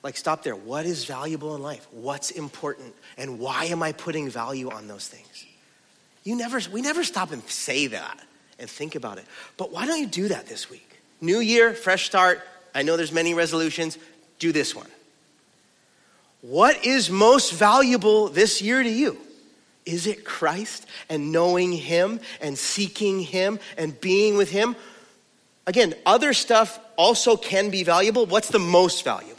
Like, 0.09 0.17
stop 0.17 0.43
there. 0.43 0.57
What 0.57 0.87
is 0.87 1.05
valuable 1.05 1.55
in 1.55 1.61
life? 1.61 1.87
What's 1.91 2.31
important? 2.31 2.95
And 3.19 3.39
why 3.39 3.67
am 3.67 3.83
I 3.83 3.93
putting 3.93 4.31
value 4.31 4.71
on 4.71 4.89
those 4.89 5.07
things? 5.07 5.45
You 6.25 6.35
never, 6.35 6.59
we 6.73 6.81
never 6.81 7.05
stop 7.05 7.31
and 7.31 7.43
say 7.43 7.89
that 7.89 8.19
and 8.59 8.71
think 8.71 8.95
about 8.95 9.19
it. 9.19 9.27
But 9.59 9.71
why 9.71 9.85
don't 9.85 10.01
you 10.01 10.07
do 10.07 10.29
that 10.29 10.47
this 10.47 10.71
week? 10.71 10.99
New 11.21 11.41
year, 11.41 11.75
fresh 11.75 12.07
start. 12.07 12.41
I 12.75 12.85
know 12.85 12.97
there's 12.97 13.13
many 13.13 13.35
resolutions. 13.35 13.99
Do 14.39 14.51
this 14.51 14.75
one. 14.75 14.87
What 16.41 16.87
is 16.87 17.11
most 17.11 17.53
valuable 17.53 18.29
this 18.29 18.63
year 18.63 18.83
to 18.83 18.89
you? 18.89 19.19
Is 19.85 20.07
it 20.07 20.25
Christ 20.25 20.87
and 21.11 21.33
knowing 21.33 21.71
Him 21.71 22.21
and 22.41 22.57
seeking 22.57 23.21
Him 23.21 23.61
and 23.77 24.01
being 24.01 24.39
with 24.39 24.51
Him? 24.51 24.75
Again, 25.67 25.93
other 26.07 26.33
stuff 26.33 26.81
also 26.97 27.37
can 27.37 27.69
be 27.69 27.83
valuable. 27.83 28.25
What's 28.25 28.49
the 28.49 28.59
most 28.59 29.05
valuable? 29.05 29.38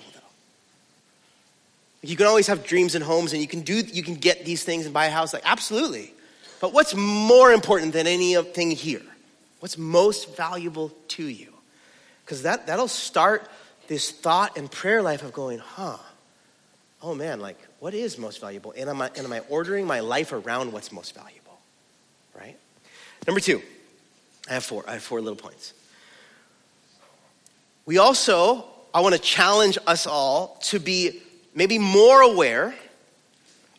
You 2.01 2.15
can 2.15 2.27
always 2.27 2.47
have 2.47 2.65
dreams 2.65 2.95
and 2.95 3.03
homes 3.03 3.33
and 3.33 3.41
you 3.41 3.47
can 3.47 3.61
do 3.61 3.75
you 3.75 4.03
can 4.03 4.15
get 4.15 4.45
these 4.45 4.63
things 4.63 4.85
and 4.85 4.93
buy 4.93 5.07
a 5.07 5.11
house 5.11 5.33
like 5.33 5.43
absolutely. 5.45 6.13
But 6.61 6.73
what's 6.73 6.95
more 6.95 7.51
important 7.51 7.93
than 7.93 8.07
anything 8.07 8.71
here? 8.71 9.01
What's 9.59 9.77
most 9.77 10.35
valuable 10.35 10.91
to 11.09 11.23
you? 11.23 11.53
Because 12.23 12.43
that, 12.43 12.67
that'll 12.67 12.87
start 12.87 13.49
this 13.87 14.11
thought 14.11 14.57
and 14.57 14.69
prayer 14.69 15.01
life 15.01 15.23
of 15.23 15.33
going, 15.33 15.59
huh, 15.59 15.97
oh 17.01 17.15
man, 17.15 17.39
like 17.39 17.57
what 17.79 17.93
is 17.93 18.17
most 18.17 18.39
valuable? 18.39 18.73
And 18.77 18.89
am 18.89 19.01
I, 19.01 19.07
and 19.15 19.25
am 19.25 19.33
I 19.33 19.39
ordering 19.49 19.87
my 19.87 20.01
life 20.01 20.31
around 20.31 20.71
what's 20.71 20.91
most 20.91 21.15
valuable? 21.15 21.59
Right? 22.37 22.57
Number 23.25 23.39
two, 23.39 23.61
I 24.49 24.53
have 24.53 24.63
four. 24.63 24.83
I 24.87 24.93
have 24.93 25.03
four 25.03 25.21
little 25.21 25.37
points. 25.37 25.73
We 27.85 27.97
also, 27.97 28.65
I 28.93 29.01
want 29.01 29.15
to 29.15 29.21
challenge 29.21 29.77
us 29.87 30.05
all 30.05 30.59
to 30.63 30.79
be 30.79 31.21
maybe 31.53 31.77
more 31.77 32.21
aware 32.21 32.75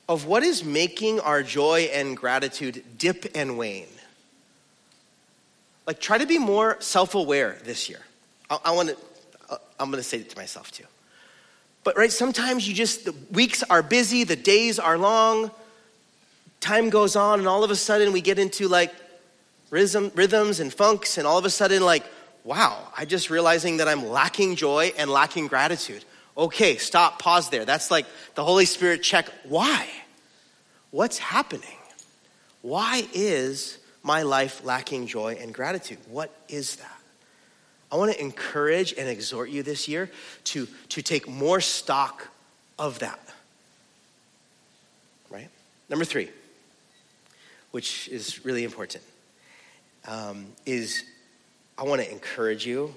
of 0.09 0.27
what 0.27 0.43
is 0.43 0.65
making 0.65 1.21
our 1.21 1.43
joy 1.43 1.89
and 1.93 2.17
gratitude 2.17 2.83
dip 2.99 3.27
and 3.35 3.57
wane. 3.57 3.87
Like, 5.87 6.01
try 6.01 6.19
to 6.19 6.27
be 6.27 6.39
more 6.39 6.77
self 6.81 7.15
aware 7.15 7.59
this 7.65 7.89
year. 7.89 8.01
I, 8.49 8.59
I 8.67 8.71
want 8.73 8.91
to, 8.91 8.97
uh, 9.49 9.57
I'm 9.79 9.91
going 9.91 10.03
to 10.03 10.09
say 10.09 10.19
it 10.19 10.31
to 10.31 10.37
myself 10.37 10.71
too. 10.71 10.85
But 11.83 11.97
right, 11.97 12.13
sometimes 12.13 12.69
you 12.69 12.75
just, 12.75 13.05
the 13.05 13.15
weeks 13.33 13.63
are 13.63 13.83
busy, 13.83 14.25
the 14.25 14.37
days 14.37 14.79
are 14.79 14.99
long, 14.99 15.51
time 16.61 16.91
goes 16.91 17.17
on, 17.17 17.39
and 17.39 17.49
all 17.49 17.65
of 17.65 17.71
a 17.71 17.77
sudden 17.77 18.13
we 18.13 18.21
get 18.21 18.39
into 18.39 18.69
like 18.69 18.93
rhythm, 19.71 20.13
rhythms 20.15 20.61
and 20.61 20.73
funks, 20.73 21.19
and 21.19 21.27
all 21.27 21.39
of 21.39 21.45
a 21.45 21.51
sudden, 21.51 21.83
like, 21.83 22.05
wow, 22.45 22.79
I 22.97 23.05
just 23.05 23.31
realizing 23.31 23.79
that 23.79 23.89
I'm 23.89 24.07
lacking 24.07 24.57
joy 24.57 24.93
and 24.99 25.11
lacking 25.11 25.47
gratitude. 25.47 26.05
Okay, 26.41 26.79
stop, 26.79 27.19
pause 27.19 27.51
there. 27.51 27.67
That's 27.67 27.91
like 27.91 28.07
the 28.35 28.43
Holy 28.43 28.65
Spirit 28.65 29.03
check. 29.03 29.29
Why? 29.45 29.87
What's 30.91 31.19
happening? 31.19 31.77
Why 32.63 33.07
is 33.13 33.79
my 34.03 34.23
life 34.23 34.65
lacking 34.65 35.07
joy 35.07 35.37
and 35.39 35.53
gratitude? 35.53 35.99
What 36.09 36.35
is 36.49 36.77
that? 36.77 37.01
I 37.93 37.97
want 37.97 38.13
to 38.13 38.19
encourage 38.19 38.95
and 38.95 39.07
exhort 39.07 39.51
you 39.51 39.63
this 39.63 39.87
year 39.87 40.11
to, 40.45 40.67
to 40.89 41.03
take 41.03 41.29
more 41.29 41.61
stock 41.61 42.29
of 42.79 43.01
that. 43.01 43.21
Right? 45.29 45.51
Number 45.91 46.07
three, 46.07 46.31
which 47.71 48.09
is 48.09 48.47
really 48.47 48.65
important, 48.65 49.05
um, 50.09 50.47
is 50.65 51.05
I 51.77 51.83
want 51.83 52.01
to 52.01 52.11
encourage 52.11 52.65
you, 52.65 52.95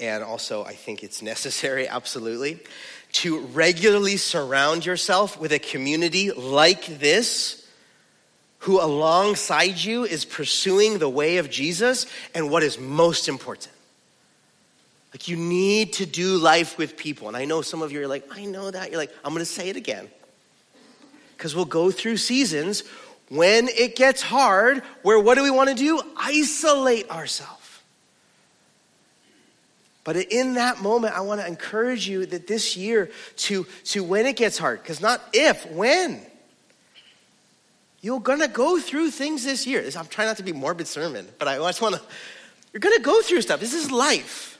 and 0.00 0.24
also 0.24 0.64
I 0.64 0.72
think 0.72 1.02
it's 1.02 1.22
necessary, 1.22 1.88
absolutely, 1.98 2.58
to 3.12 3.40
regularly 3.40 4.16
surround 4.16 4.86
yourself 4.86 5.38
with 5.38 5.52
a 5.52 5.58
community 5.58 6.30
like 6.30 6.86
this 6.86 7.66
who 8.60 8.80
alongside 8.80 9.78
you 9.78 10.04
is 10.04 10.24
pursuing 10.24 10.98
the 10.98 11.08
way 11.08 11.38
of 11.38 11.48
Jesus 11.48 12.06
and 12.34 12.50
what 12.50 12.62
is 12.62 12.78
most 12.78 13.28
important. 13.28 13.72
Like 15.12 15.28
you 15.28 15.36
need 15.36 15.94
to 15.94 16.06
do 16.06 16.36
life 16.36 16.78
with 16.78 16.96
people. 16.96 17.28
And 17.28 17.36
I 17.36 17.46
know 17.46 17.62
some 17.62 17.82
of 17.82 17.90
you 17.90 18.02
are 18.02 18.06
like, 18.06 18.24
I 18.30 18.44
know 18.44 18.70
that. 18.70 18.90
You're 18.90 19.00
like, 19.00 19.12
I'm 19.24 19.32
going 19.32 19.40
to 19.40 19.50
say 19.50 19.70
it 19.70 19.76
again. 19.76 20.08
Because 21.36 21.56
we'll 21.56 21.64
go 21.64 21.90
through 21.90 22.18
seasons 22.18 22.84
when 23.28 23.68
it 23.68 23.96
gets 23.96 24.20
hard 24.20 24.82
where 25.02 25.18
what 25.18 25.36
do 25.36 25.42
we 25.42 25.50
want 25.50 25.70
to 25.70 25.74
do? 25.74 26.00
Isolate 26.16 27.10
ourselves. 27.10 27.59
But 30.02 30.16
in 30.16 30.54
that 30.54 30.80
moment, 30.80 31.14
I 31.14 31.20
want 31.20 31.40
to 31.40 31.46
encourage 31.46 32.08
you 32.08 32.24
that 32.26 32.46
this 32.46 32.76
year 32.76 33.10
to, 33.36 33.66
to 33.84 34.02
when 34.02 34.26
it 34.26 34.36
gets 34.36 34.56
hard, 34.56 34.82
because 34.82 35.00
not 35.00 35.20
if, 35.32 35.70
when. 35.70 36.20
You're 38.00 38.20
gonna 38.20 38.48
go 38.48 38.78
through 38.78 39.10
things 39.10 39.44
this 39.44 39.66
year. 39.66 39.84
I'm 39.98 40.06
trying 40.06 40.28
not 40.28 40.38
to 40.38 40.42
be 40.42 40.52
morbid 40.52 40.86
sermon, 40.86 41.28
but 41.38 41.48
I 41.48 41.58
just 41.58 41.82
wanna, 41.82 42.00
you're 42.72 42.80
gonna 42.80 43.00
go 43.00 43.20
through 43.20 43.42
stuff. 43.42 43.60
This 43.60 43.74
is 43.74 43.90
life. 43.90 44.58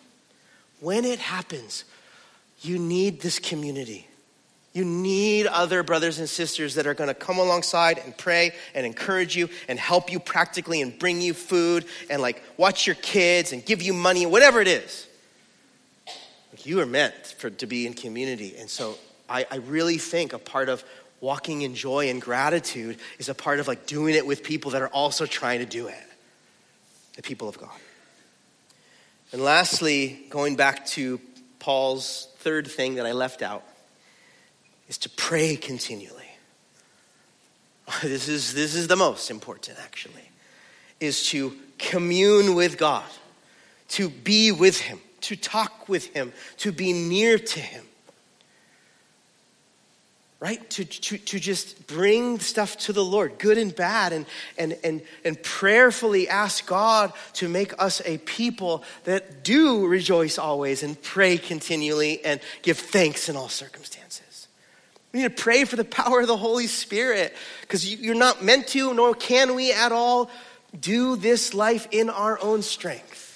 When 0.81 1.05
it 1.05 1.19
happens, 1.19 1.85
you 2.61 2.79
need 2.79 3.21
this 3.21 3.39
community. 3.39 4.07
You 4.73 4.85
need 4.85 5.47
other 5.47 5.83
brothers 5.83 6.19
and 6.19 6.29
sisters 6.29 6.77
that 6.77 6.87
are 6.87 6.95
going 6.95 7.09
to 7.09 7.15
come 7.15 7.39
alongside 7.39 7.99
and 7.99 8.17
pray 8.17 8.53
and 8.73 8.87
encourage 8.87 9.37
you 9.37 9.49
and 9.69 9.79
help 9.79 10.13
you 10.13 10.21
practically 10.21 10.81
and 10.81 10.97
bring 10.97 11.21
you 11.21 11.35
food 11.35 11.87
and 12.09 12.23
like 12.23 12.43
watch 12.57 12.87
your 12.87 12.95
kids 12.97 13.53
and 13.53 13.65
give 13.65 13.83
you 13.83 13.93
money, 13.93 14.27
whatever 14.27 14.61
it 14.61 14.69
is. 14.69 15.09
You 16.59 16.81
are 16.81 16.87
meant 16.87 17.15
for 17.39 17.51
to 17.51 17.67
be 17.67 17.87
in 17.87 17.95
community. 17.95 18.55
And 18.59 18.69
so 18.69 18.97
I, 19.29 19.47
I 19.51 19.57
really 19.57 19.99
think 19.99 20.33
a 20.33 20.39
part 20.39 20.69
of 20.69 20.85
walking 21.21 21.63
in 21.63 21.75
joy 21.75 22.09
and 22.09 22.21
gratitude 22.21 22.99
is 23.19 23.29
a 23.29 23.35
part 23.35 23.61
of 23.61 23.69
like 23.69 23.87
doing 23.87 24.15
it 24.15 24.27
with 24.27 24.43
people 24.43 24.73
that 24.73 24.83
are 24.83 24.89
also 24.89 25.27
trying 25.27 25.61
to 25.61 25.67
do 25.67 25.87
it. 25.87 26.03
The 27.17 27.23
people 27.23 27.49
of 27.49 27.59
God. 27.59 27.71
And 29.33 29.43
lastly, 29.43 30.21
going 30.31 30.57
back 30.57 30.87
to 30.87 31.21
Paul's 31.61 32.29
third 32.39 32.67
thing 32.67 32.97
that 32.97 33.07
I 33.07 33.13
left 33.13 33.43
out 33.43 33.63
is 34.89 34.99
to 34.99 35.09
pray 35.11 35.57
continually. 35.57 36.17
This 38.03 38.29
is, 38.29 38.55
this 38.55 38.77
is 38.77 38.87
the 38.87 38.97
most 38.97 39.31
important, 39.31 39.77
actually, 39.83 40.31
is 41.01 41.29
to 41.31 41.57
commune 41.79 42.55
with 42.55 42.79
God, 42.79 43.05
to 43.89 44.09
be 44.09 44.53
with 44.53 44.81
Him, 44.81 45.01
to 45.23 45.37
talk 45.37 45.89
with 45.89 46.07
Him, 46.15 46.33
to 46.59 46.73
be 46.73 46.93
near 46.93 47.39
to 47.39 47.61
Him 47.61 47.85
right? 50.41 50.69
To, 50.71 50.85
to, 50.87 51.19
to 51.19 51.39
just 51.39 51.87
bring 51.87 52.41
stuff 52.41 52.79
to 52.79 52.95
the 52.95 53.05
Lord, 53.05 53.39
good 53.39 53.59
and 53.59 53.77
bad, 53.77 54.15
and, 54.15 54.25
and, 54.59 54.77
and, 54.83 55.03
and 55.23 55.41
prayerfully 55.43 56.29
ask 56.31 56.67
God 56.67 57.13
to 57.35 57.49
make 57.49 57.75
us 57.81 58.01
a 58.07 58.17
people 58.19 58.83
that 59.05 59.45
do 59.45 59.87
rejoice 59.87 60.39
always 60.39 60.83
and 60.83 61.01
pray 61.01 61.37
continually 61.37 62.25
and 62.25 62.41
give 62.63 62.79
thanks 62.79 63.29
in 63.29 63.37
all 63.37 63.51
circumstances. 63.51 64.49
We 65.13 65.21
need 65.21 65.37
to 65.37 65.43
pray 65.43 65.65
for 65.65 65.77
the 65.77 65.85
power 65.85 66.23
of 66.23 66.27
the 66.27 66.37
Holy 66.37 66.69
Spirit 66.69 67.37
because 67.61 67.87
you're 67.93 68.15
not 68.15 68.43
meant 68.43 68.67
to, 68.69 68.95
nor 68.95 69.15
can 69.15 69.55
we 69.55 69.73
at 69.73 69.93
all 69.93 70.31
do 70.79 71.17
this 71.17 71.53
life 71.53 71.87
in 71.91 72.09
our 72.09 72.41
own 72.41 72.63
strength. 72.63 73.30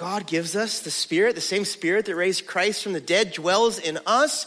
God 0.00 0.26
gives 0.26 0.56
us 0.56 0.80
the 0.80 0.90
Spirit, 0.90 1.34
the 1.34 1.42
same 1.42 1.66
Spirit 1.66 2.06
that 2.06 2.16
raised 2.16 2.46
Christ 2.46 2.82
from 2.82 2.94
the 2.94 3.02
dead 3.02 3.32
dwells 3.32 3.78
in 3.78 3.98
us. 4.06 4.46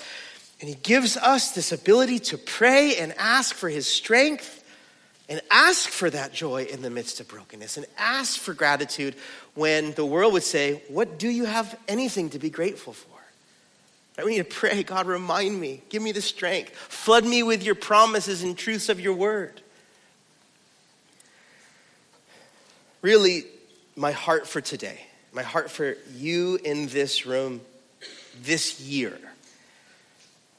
And 0.60 0.68
he 0.68 0.74
gives 0.74 1.16
us 1.16 1.52
this 1.52 1.72
ability 1.72 2.18
to 2.20 2.40
pray 2.40 2.96
and 2.96 3.14
ask 3.20 3.54
for 3.54 3.70
his 3.70 3.86
strength 3.86 4.64
and 5.30 5.40
ask 5.52 5.88
for 5.90 6.10
that 6.10 6.34
joy 6.34 6.64
in 6.64 6.82
the 6.82 6.90
midst 6.90 7.20
of 7.20 7.28
brokenness 7.28 7.78
and 7.78 7.86
ask 8.00 8.40
for 8.40 8.56
gratitude 8.56 9.14
when 9.54 9.92
the 9.92 10.04
world 10.04 10.34
would 10.34 10.42
say, 10.42 10.82
What 10.88 11.20
do 11.20 11.30
you 11.30 11.46
have 11.46 11.78
anything 11.88 12.32
to 12.32 12.40
be 12.40 12.50
grateful 12.50 12.94
for? 12.94 13.20
Right? 14.18 14.26
We 14.26 14.32
need 14.38 14.50
to 14.50 14.56
pray, 14.56 14.82
God, 14.82 15.06
remind 15.06 15.62
me, 15.62 15.84
give 15.90 16.02
me 16.02 16.14
the 16.14 16.22
strength, 16.24 16.72
flood 16.72 17.26
me 17.26 17.44
with 17.44 17.62
your 17.62 17.76
promises 17.76 18.42
and 18.42 18.58
truths 18.58 18.90
of 18.90 19.00
your 19.00 19.14
word. 19.14 19.62
Really, 23.04 23.44
my 23.96 24.14
heart 24.14 24.48
for 24.48 24.60
today, 24.60 25.06
my 25.34 25.42
heart 25.42 25.72
for 25.72 25.98
you 26.16 26.60
in 26.64 26.88
this 26.88 27.26
room 27.26 27.62
this 28.44 28.80
year. 28.80 29.18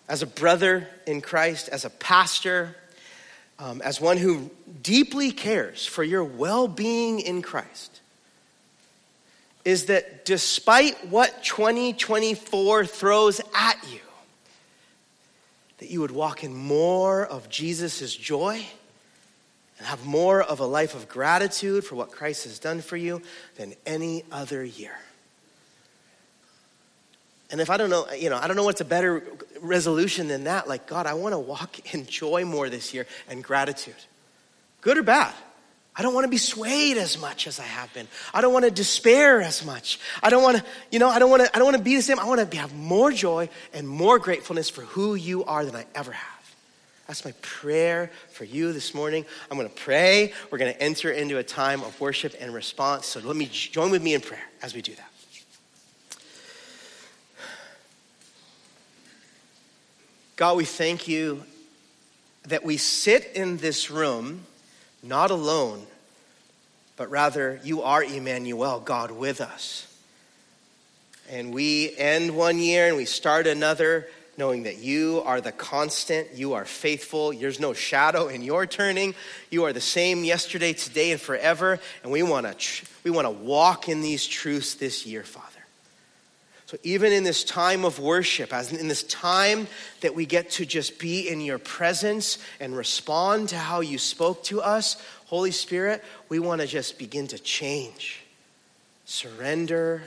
As 0.08 0.22
a 0.22 0.26
brother 0.26 0.88
in 1.06 1.20
Christ, 1.20 1.68
as 1.68 1.84
a 1.84 1.90
pastor, 1.90 2.76
um, 3.58 3.80
as 3.82 4.00
one 4.00 4.16
who 4.16 4.50
deeply 4.82 5.30
cares 5.30 5.86
for 5.86 6.02
your 6.02 6.24
well 6.24 6.66
being 6.66 7.20
in 7.20 7.40
Christ, 7.40 8.00
is 9.64 9.86
that 9.86 10.24
despite 10.24 11.08
what 11.08 11.42
2024 11.44 12.84
throws 12.84 13.40
at 13.54 13.76
you, 13.90 14.00
that 15.78 15.88
you 15.88 16.00
would 16.00 16.10
walk 16.10 16.44
in 16.44 16.54
more 16.54 17.24
of 17.24 17.48
Jesus' 17.48 18.14
joy 18.14 18.66
and 19.78 19.86
have 19.86 20.04
more 20.04 20.42
of 20.42 20.60
a 20.60 20.66
life 20.66 20.94
of 20.94 21.08
gratitude 21.08 21.84
for 21.84 21.96
what 21.96 22.10
Christ 22.10 22.44
has 22.44 22.58
done 22.58 22.80
for 22.80 22.96
you 22.96 23.22
than 23.56 23.74
any 23.86 24.24
other 24.30 24.64
year. 24.64 24.96
And 27.50 27.60
if 27.60 27.70
I 27.70 27.76
don't 27.76 27.90
know, 27.90 28.06
you 28.12 28.30
know, 28.30 28.36
I 28.36 28.46
don't 28.46 28.56
know 28.56 28.64
what's 28.64 28.80
a 28.80 28.84
better 28.84 29.22
resolution 29.60 30.28
than 30.28 30.44
that. 30.44 30.68
Like, 30.68 30.86
God, 30.86 31.06
I 31.06 31.14
want 31.14 31.34
to 31.34 31.38
walk 31.38 31.94
in 31.94 32.06
joy 32.06 32.44
more 32.44 32.68
this 32.68 32.94
year 32.94 33.06
and 33.28 33.44
gratitude. 33.44 33.94
Good 34.80 34.98
or 34.98 35.02
bad. 35.02 35.32
I 35.96 36.02
don't 36.02 36.14
want 36.14 36.24
to 36.24 36.30
be 36.30 36.38
swayed 36.38 36.96
as 36.96 37.20
much 37.20 37.46
as 37.46 37.60
I 37.60 37.64
have 37.64 37.92
been. 37.94 38.08
I 38.32 38.40
don't 38.40 38.52
want 38.52 38.64
to 38.64 38.70
despair 38.70 39.40
as 39.40 39.64
much. 39.64 40.00
I 40.22 40.30
don't 40.30 40.42
want 40.42 40.56
to, 40.56 40.64
you 40.90 40.98
know, 40.98 41.08
I 41.08 41.20
don't 41.20 41.30
want 41.30 41.44
to, 41.44 41.54
I 41.54 41.58
don't 41.58 41.66
want 41.66 41.76
to 41.76 41.82
be 41.82 41.94
the 41.94 42.02
same. 42.02 42.18
I 42.18 42.24
want 42.24 42.50
to 42.50 42.56
have 42.56 42.74
more 42.74 43.12
joy 43.12 43.48
and 43.72 43.86
more 43.86 44.18
gratefulness 44.18 44.68
for 44.68 44.82
who 44.82 45.14
you 45.14 45.44
are 45.44 45.64
than 45.64 45.76
I 45.76 45.86
ever 45.94 46.10
have. 46.10 46.33
That's 47.06 47.24
my 47.24 47.32
prayer 47.42 48.10
for 48.30 48.44
you 48.44 48.72
this 48.72 48.94
morning. 48.94 49.26
I'm 49.50 49.58
going 49.58 49.68
to 49.68 49.74
pray. 49.74 50.32
We're 50.50 50.58
going 50.58 50.72
to 50.72 50.82
enter 50.82 51.10
into 51.10 51.36
a 51.36 51.42
time 51.42 51.82
of 51.82 52.00
worship 52.00 52.34
and 52.40 52.54
response. 52.54 53.06
So 53.06 53.20
let 53.20 53.36
me 53.36 53.46
join 53.46 53.90
with 53.90 54.02
me 54.02 54.14
in 54.14 54.22
prayer 54.22 54.44
as 54.62 54.74
we 54.74 54.80
do 54.80 54.94
that. 54.94 55.10
God, 60.36 60.56
we 60.56 60.64
thank 60.64 61.06
you 61.06 61.44
that 62.48 62.64
we 62.64 62.76
sit 62.76 63.32
in 63.34 63.58
this 63.58 63.90
room 63.90 64.46
not 65.02 65.30
alone, 65.30 65.86
but 66.96 67.10
rather 67.10 67.60
you 67.62 67.82
are 67.82 68.02
Emmanuel, 68.02 68.80
God 68.80 69.10
with 69.10 69.40
us. 69.40 69.86
And 71.30 71.54
we 71.54 71.94
end 71.96 72.36
one 72.36 72.58
year 72.58 72.88
and 72.88 72.96
we 72.96 73.04
start 73.04 73.46
another 73.46 74.08
knowing 74.36 74.64
that 74.64 74.78
you 74.78 75.22
are 75.24 75.40
the 75.40 75.52
constant, 75.52 76.34
you 76.34 76.54
are 76.54 76.64
faithful, 76.64 77.32
there's 77.32 77.60
no 77.60 77.72
shadow 77.72 78.28
in 78.28 78.42
your 78.42 78.66
turning. 78.66 79.14
You 79.50 79.64
are 79.64 79.72
the 79.72 79.80
same 79.80 80.24
yesterday, 80.24 80.72
today, 80.72 81.12
and 81.12 81.20
forever. 81.20 81.78
And 82.02 82.12
we 82.12 82.22
want 82.22 82.46
to 82.46 82.86
we 83.04 83.10
want 83.10 83.26
to 83.26 83.30
walk 83.30 83.88
in 83.88 84.00
these 84.00 84.26
truths 84.26 84.74
this 84.74 85.06
year, 85.06 85.22
Father. 85.22 85.50
So, 86.66 86.78
even 86.82 87.12
in 87.12 87.24
this 87.24 87.44
time 87.44 87.84
of 87.84 87.98
worship, 87.98 88.52
as 88.52 88.72
in 88.72 88.88
this 88.88 89.04
time 89.04 89.68
that 90.00 90.14
we 90.14 90.26
get 90.26 90.50
to 90.52 90.66
just 90.66 90.98
be 90.98 91.28
in 91.28 91.40
your 91.40 91.58
presence 91.58 92.38
and 92.58 92.76
respond 92.76 93.50
to 93.50 93.56
how 93.56 93.80
you 93.80 93.98
spoke 93.98 94.42
to 94.44 94.62
us, 94.62 95.00
Holy 95.26 95.50
Spirit, 95.50 96.02
we 96.28 96.38
want 96.38 96.62
to 96.62 96.66
just 96.66 96.98
begin 96.98 97.28
to 97.28 97.38
change, 97.38 98.20
surrender, 99.04 100.02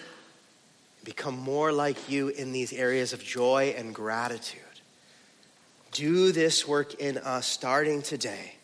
become 1.07 1.37
more 1.37 1.71
like 1.71 2.09
you 2.09 2.27
in 2.27 2.51
these 2.51 2.73
areas 2.73 3.13
of 3.13 3.23
joy 3.23 3.73
and 3.77 3.95
gratitude. 3.95 4.59
Do 5.93 6.33
this 6.33 6.67
work 6.67 6.95
in 6.95 7.17
us 7.19 7.47
starting 7.47 8.01
today. 8.01 8.55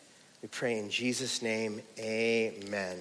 We 0.42 0.48
pray 0.48 0.78
in 0.78 0.90
Jesus' 0.90 1.40
name, 1.40 1.80
amen. 1.98 2.98